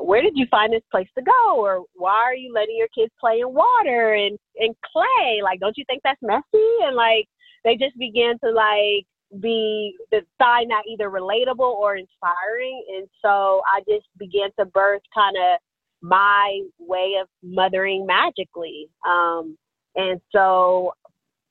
[0.00, 1.56] where did you find this place to go?
[1.56, 5.40] Or why are you letting your kids play in water and, and clay?
[5.42, 6.66] Like, don't you think that's messy?
[6.82, 7.26] And like,
[7.64, 9.04] they just began to like
[9.42, 12.84] be the sign that either relatable or inspiring.
[12.96, 15.58] And so I just began to birth kind of
[16.00, 18.88] my way of mothering magically.
[19.06, 19.58] Um,
[19.96, 20.92] and so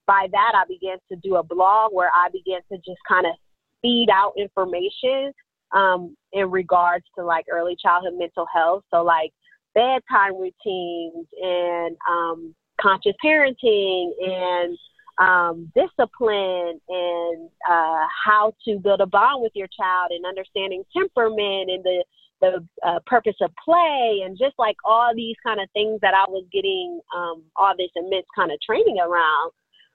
[0.08, 3.34] by that, I began to do a blog where I began to just kind of
[3.82, 5.32] feed out information
[5.76, 8.84] um, in regards to like early childhood mental health.
[8.93, 9.32] So, like
[9.74, 14.78] bedtime routines and um, conscious parenting and
[15.18, 21.70] um, discipline and uh, how to build a bond with your child and understanding temperament
[21.70, 22.03] and the
[22.41, 26.30] the uh, purpose of play and just like all these kind of things that I
[26.30, 29.51] was getting um, all this immense kind of training around.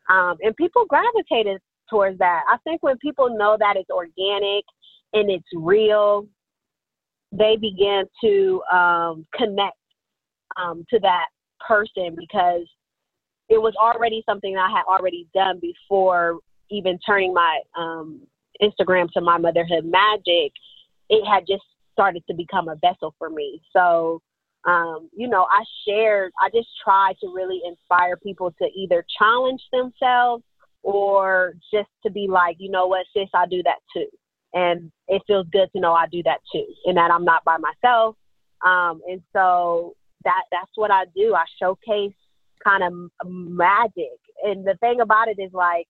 [0.09, 2.42] Um, and people gravitated towards that.
[2.48, 4.64] I think when people know that it's organic
[5.12, 6.26] and it's real,
[7.32, 9.76] they begin to um, connect
[10.57, 11.26] um, to that
[11.66, 12.66] person because
[13.48, 16.38] it was already something I had already done before
[16.70, 18.20] even turning my um,
[18.62, 20.53] Instagram to my motherhood magic.
[21.09, 23.61] It had just started to become a vessel for me.
[23.72, 24.22] So,
[24.67, 29.63] um, you know, I shared, I just tried to really inspire people to either challenge
[29.73, 30.45] themselves
[30.83, 34.07] or just to be like, you know what, sis, I do that too.
[34.53, 37.57] And it feels good to know I do that too, and that I'm not by
[37.57, 38.17] myself.
[38.65, 39.95] Um, and so
[40.25, 41.35] that that's what I do.
[41.35, 42.15] I showcase
[42.63, 42.93] kind of
[43.25, 44.19] magic.
[44.43, 45.87] And the thing about it is like,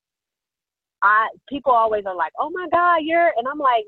[1.03, 3.87] I people always are like, "Oh my God, you're," and I'm like,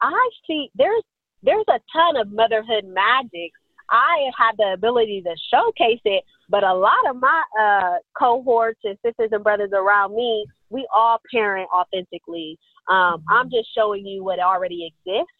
[0.00, 1.02] I see there's
[1.42, 3.52] there's a ton of motherhood magic.
[3.90, 8.96] I have the ability to showcase it, but a lot of my uh, cohorts and
[9.04, 12.58] sisters and brothers around me, we all parent authentically.
[12.88, 15.32] Um, I'm just showing you what already exists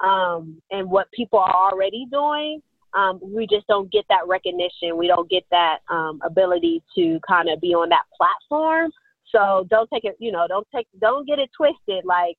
[0.00, 2.60] um, and what people are already doing.
[2.92, 4.96] Um, we just don't get that recognition.
[4.96, 8.90] We don't get that um, ability to kind of be on that platform.
[9.30, 12.04] So don't take it, you know, don't take, don't get it twisted.
[12.04, 12.36] Like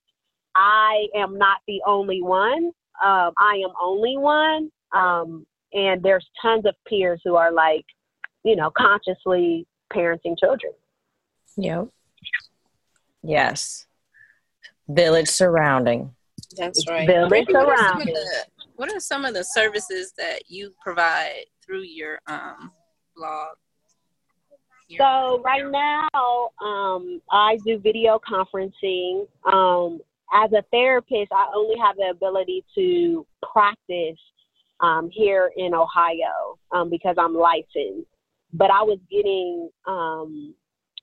[0.56, 4.72] I am not the only one um, I am only one.
[4.94, 7.86] Um, and there's tons of peers who are like,
[8.44, 10.74] you know, consciously parenting children.
[11.58, 11.88] Yep.
[13.24, 13.86] Yes.
[14.88, 16.14] Village surrounding.
[16.58, 17.08] That's right.
[17.08, 18.16] Village surrounding.
[18.76, 22.72] What are some of the services that you provide through your um,
[23.16, 23.56] blog?
[24.98, 29.28] So right now, um, I do video conferencing.
[29.46, 30.00] Um,
[30.34, 34.20] as a therapist, I only have the ability to practice
[34.82, 38.08] um, here in Ohio um, because I'm licensed.
[38.54, 40.54] But I was getting um,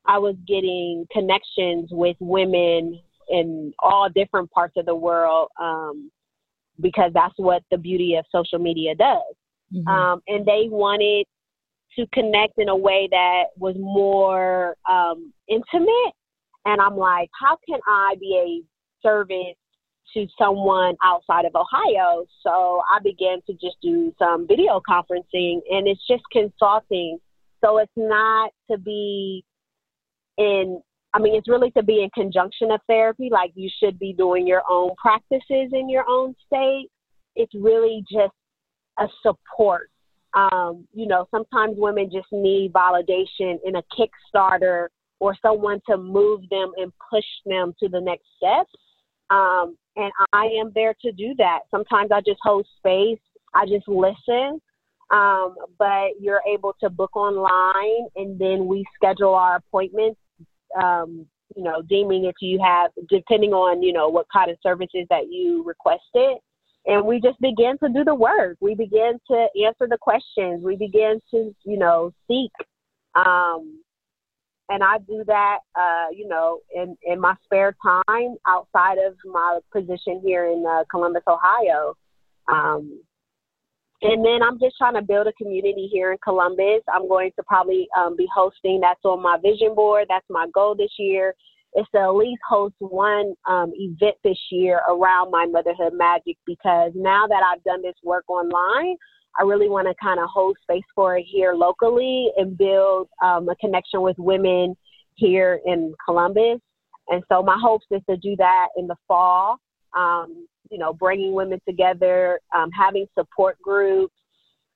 [0.07, 6.11] I was getting connections with women in all different parts of the world um,
[6.81, 9.35] because that's what the beauty of social media does.
[9.75, 9.89] Mm-hmm.
[9.89, 11.27] Um, and they wanted
[11.99, 16.15] to connect in a way that was more um, intimate.
[16.65, 18.65] And I'm like, how can I be
[19.05, 19.57] a service
[20.15, 22.25] to someone outside of Ohio.
[22.43, 27.19] So I began to just do some video conferencing and it's just consulting.
[27.65, 29.45] So it's not to be
[30.37, 30.81] in,
[31.15, 33.29] I mean, it's really to be in conjunction of therapy.
[33.31, 36.89] Like you should be doing your own practices in your own state.
[37.37, 38.35] It's really just
[38.99, 39.91] a support.
[40.35, 44.89] Um, you know, sometimes women just need validation in a Kickstarter
[45.21, 48.67] or someone to move them and push them to the next step.
[49.31, 51.61] Um, and I am there to do that.
[51.71, 53.21] Sometimes I just hold space,
[53.55, 54.61] I just listen.
[55.11, 60.21] Um, but you're able to book online and then we schedule our appointments,
[60.81, 61.27] um,
[61.57, 65.31] you know, deeming if you have, depending on, you know, what kind of services that
[65.31, 66.37] you requested.
[66.85, 68.59] And we just begin to do the work.
[68.61, 70.63] We begin to answer the questions.
[70.63, 72.51] We begin to, you know, seek
[73.15, 73.81] um,
[74.69, 79.61] and I do that, uh, you know, in, in my spare time outside of my
[79.73, 81.95] position here in uh, Columbus, Ohio.
[82.49, 83.01] Um,
[84.01, 86.83] and then I'm just trying to build a community here in Columbus.
[86.93, 88.81] I'm going to probably um, be hosting.
[88.81, 90.07] That's on my vision board.
[90.09, 91.35] That's my goal this year.
[91.77, 96.93] Is to at least host one um, event this year around my motherhood magic because
[96.95, 98.97] now that I've done this work online,
[99.39, 103.49] I really want to kind of hold space for it here locally and build um,
[103.49, 104.77] a connection with women
[105.15, 106.61] here in Columbus.
[107.09, 109.59] And so my hopes is to do that in the fall.
[109.97, 114.15] Um, you know, bringing women together, um, having support groups,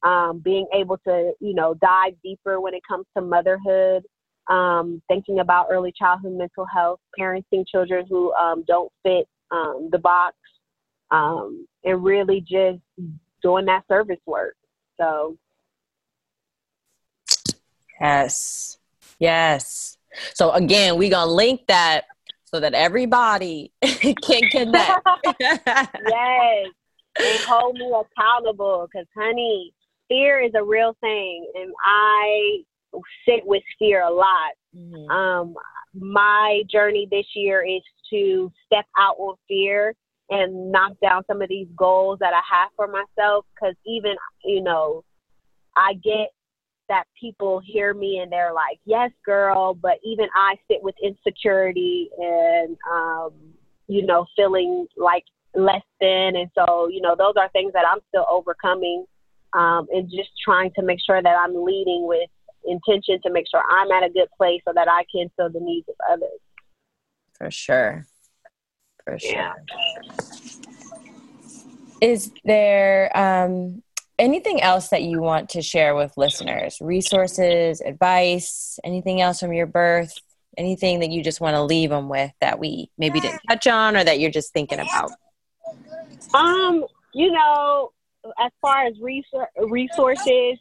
[0.02, 4.02] um, being able to, you know, dive deeper when it comes to motherhood,
[4.48, 9.26] um, thinking about early childhood mental health, parenting children who um, don't fit
[9.90, 10.34] the box,
[11.10, 12.80] and really just
[13.42, 14.54] doing that service work.
[15.00, 15.36] So,
[18.00, 18.78] yes,
[19.18, 19.96] yes.
[20.34, 22.04] So again, we gonna link that
[22.44, 25.06] so that everybody can connect.
[25.40, 26.66] yes,
[27.18, 29.72] and hold me accountable, because honey,
[30.08, 32.62] fear is a real thing, and I
[33.26, 34.52] sit with fear a lot.
[34.76, 35.10] Mm-hmm.
[35.10, 35.54] Um,
[35.94, 39.94] my journey this year is to step out on fear
[40.32, 43.44] and knock down some of these goals that I have for myself.
[43.54, 44.14] Because even,
[44.44, 45.04] you know,
[45.76, 46.28] I get
[46.88, 52.10] that people hear me and they're like, yes, girl, but even I sit with insecurity
[52.18, 53.32] and, um,
[53.88, 55.24] you know, feeling like
[55.54, 56.36] less than.
[56.36, 59.04] And so, you know, those are things that I'm still overcoming
[59.52, 62.28] um, and just trying to make sure that I'm leading with
[62.64, 65.60] intention to make sure I'm at a good place so that I can fill the
[65.60, 66.40] needs of others.
[67.34, 68.06] For sure.
[69.04, 69.32] For sure.
[69.32, 69.52] Yeah.
[72.02, 73.80] Is there um,
[74.18, 76.78] anything else that you want to share with listeners?
[76.80, 80.12] Resources, advice, anything else from your birth?
[80.58, 83.96] Anything that you just want to leave them with that we maybe didn't touch on
[83.96, 85.12] or that you're just thinking about?
[86.34, 86.84] Um,
[87.14, 87.92] you know,
[88.36, 90.58] as far as resources,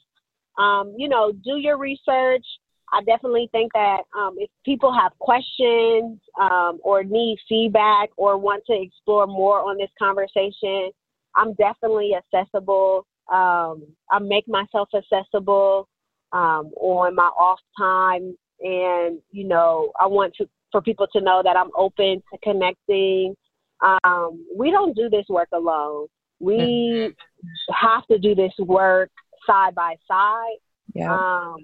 [0.60, 2.46] um, you know, do your research.
[2.94, 8.64] I definitely think that um, if people have questions um, or need feedback or want
[8.68, 10.92] to explore more on this conversation,
[11.36, 13.06] I'm definitely accessible.
[13.32, 15.88] Um, I make myself accessible
[16.34, 21.42] um, on my off time, and you know, I want to for people to know
[21.44, 23.36] that I'm open to connecting.
[23.82, 26.08] Um, we don't do this work alone.
[26.40, 27.74] We mm-hmm.
[27.74, 29.12] have to do this work
[29.48, 30.58] side by side.
[30.94, 31.14] Yeah.
[31.14, 31.58] Um,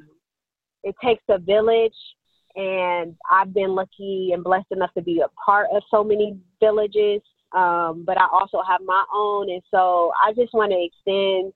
[0.84, 1.96] it takes a village,
[2.56, 7.22] and I've been lucky and blessed enough to be a part of so many villages.
[7.54, 11.54] Um, but I also have my own, and so I just want to extend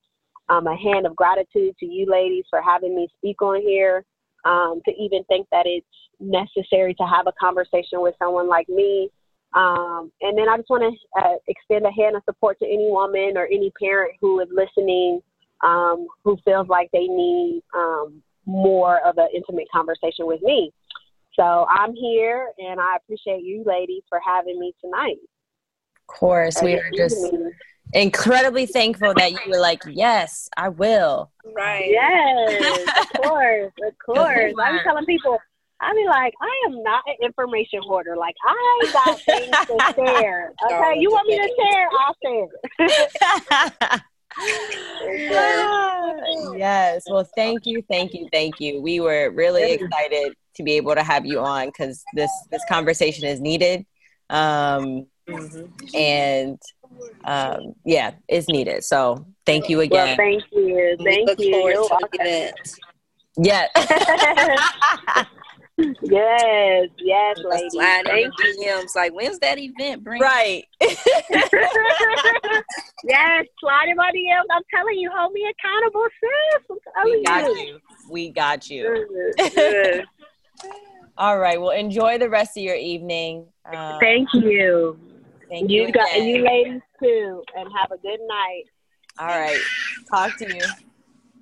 [0.49, 4.05] um, a hand of gratitude to you ladies for having me speak on here.
[4.43, 5.85] Um, to even think that it's
[6.19, 9.11] necessary to have a conversation with someone like me.
[9.53, 12.89] Um, and then I just want to uh, extend a hand of support to any
[12.89, 15.21] woman or any parent who is listening
[15.63, 20.71] um, who feels like they need um, more of an intimate conversation with me.
[21.33, 25.17] So I'm here, and I appreciate you ladies for having me tonight.
[26.11, 27.33] Of course, we are just
[27.93, 31.89] incredibly thankful that you were like, "Yes, I will." Right.
[31.89, 34.53] Yes, of course, of course.
[34.61, 35.39] I'm telling people.
[35.79, 38.15] I mean, like, I am not an information hoarder.
[38.15, 40.53] Like, I got things to share.
[40.63, 41.89] Okay, you want me to share?
[41.99, 44.01] I'll share.
[46.57, 47.03] yes.
[47.09, 48.79] Well, thank you, thank you, thank you.
[48.79, 53.25] We were really excited to be able to have you on because this this conversation
[53.25, 53.85] is needed,
[54.29, 55.95] um, mm-hmm.
[55.95, 56.61] and
[57.25, 58.83] um, yeah, is needed.
[58.83, 60.17] So thank you again.
[60.17, 60.97] Well, thank you.
[61.03, 61.51] Thank we look you.
[61.51, 62.79] Forward to the event.
[63.37, 63.67] Yeah.
[65.77, 67.69] yes, yes, lady.
[67.69, 70.03] Slide Thank in DMs like, when's that event?
[70.03, 70.65] Bring right.
[70.81, 70.97] yes,
[73.59, 74.45] slide in my DMs.
[74.51, 76.63] I'm telling you, hold me accountable, sis.
[76.69, 77.55] I'm telling we got you.
[77.65, 77.79] you.
[78.09, 80.03] We got you.
[81.17, 81.59] All right.
[81.59, 83.45] Well, enjoy the rest of your evening.
[83.65, 84.97] Um, thank you.
[85.51, 85.87] Thank you.
[85.87, 88.63] You got you ladies too, and have a good night.
[89.19, 89.59] All right.
[90.09, 90.63] Talk to you.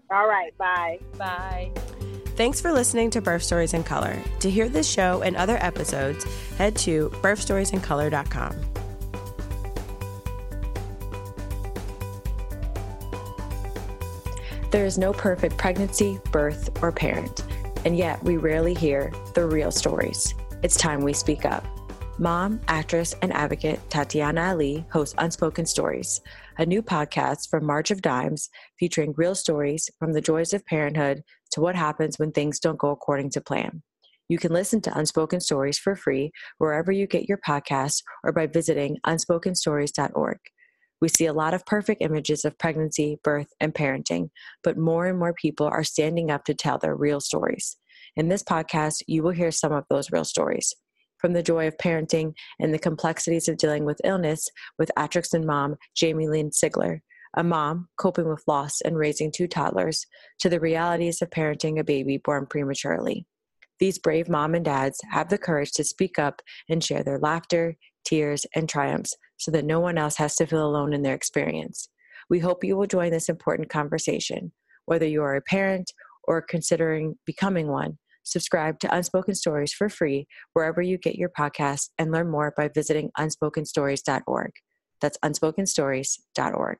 [0.10, 0.58] All right.
[0.58, 1.00] Bye.
[1.16, 1.72] Bye.
[2.36, 4.18] Thanks for listening to Birth Stories in Color.
[4.40, 6.24] To hear this show and other episodes,
[6.58, 8.56] head to birthstoriesincolor.com.
[14.72, 17.44] There is no perfect pregnancy, birth, or parent,
[17.86, 20.34] and yet we rarely hear the real stories.
[20.64, 21.64] It's time we speak up.
[22.22, 26.20] Mom, actress, and advocate Tatiana Ali hosts Unspoken Stories,
[26.58, 31.24] a new podcast from March of Dimes featuring real stories from the joys of parenthood
[31.52, 33.84] to what happens when things don't go according to plan.
[34.28, 38.48] You can listen to Unspoken Stories for free wherever you get your podcasts or by
[38.48, 40.40] visiting unspokenstories.org.
[41.00, 45.18] We see a lot of perfect images of pregnancy, birth, and parenting, but more and
[45.18, 47.78] more people are standing up to tell their real stories.
[48.18, 50.76] In this podcast, you will hear some of those real stories.
[51.20, 54.48] From the joy of parenting and the complexities of dealing with illness
[54.78, 57.00] with Atrixon mom Jamie Lynn Sigler,
[57.36, 60.06] a mom coping with loss and raising two toddlers,
[60.40, 63.26] to the realities of parenting a baby born prematurely.
[63.80, 67.76] These brave mom and dads have the courage to speak up and share their laughter,
[68.06, 71.90] tears, and triumphs so that no one else has to feel alone in their experience.
[72.30, 74.52] We hope you will join this important conversation,
[74.86, 75.92] whether you are a parent
[76.26, 77.98] or considering becoming one,
[78.30, 82.68] Subscribe to Unspoken Stories for free wherever you get your podcasts and learn more by
[82.68, 84.52] visiting unspokenstories.org.
[85.02, 86.78] That's unspokenstories.org.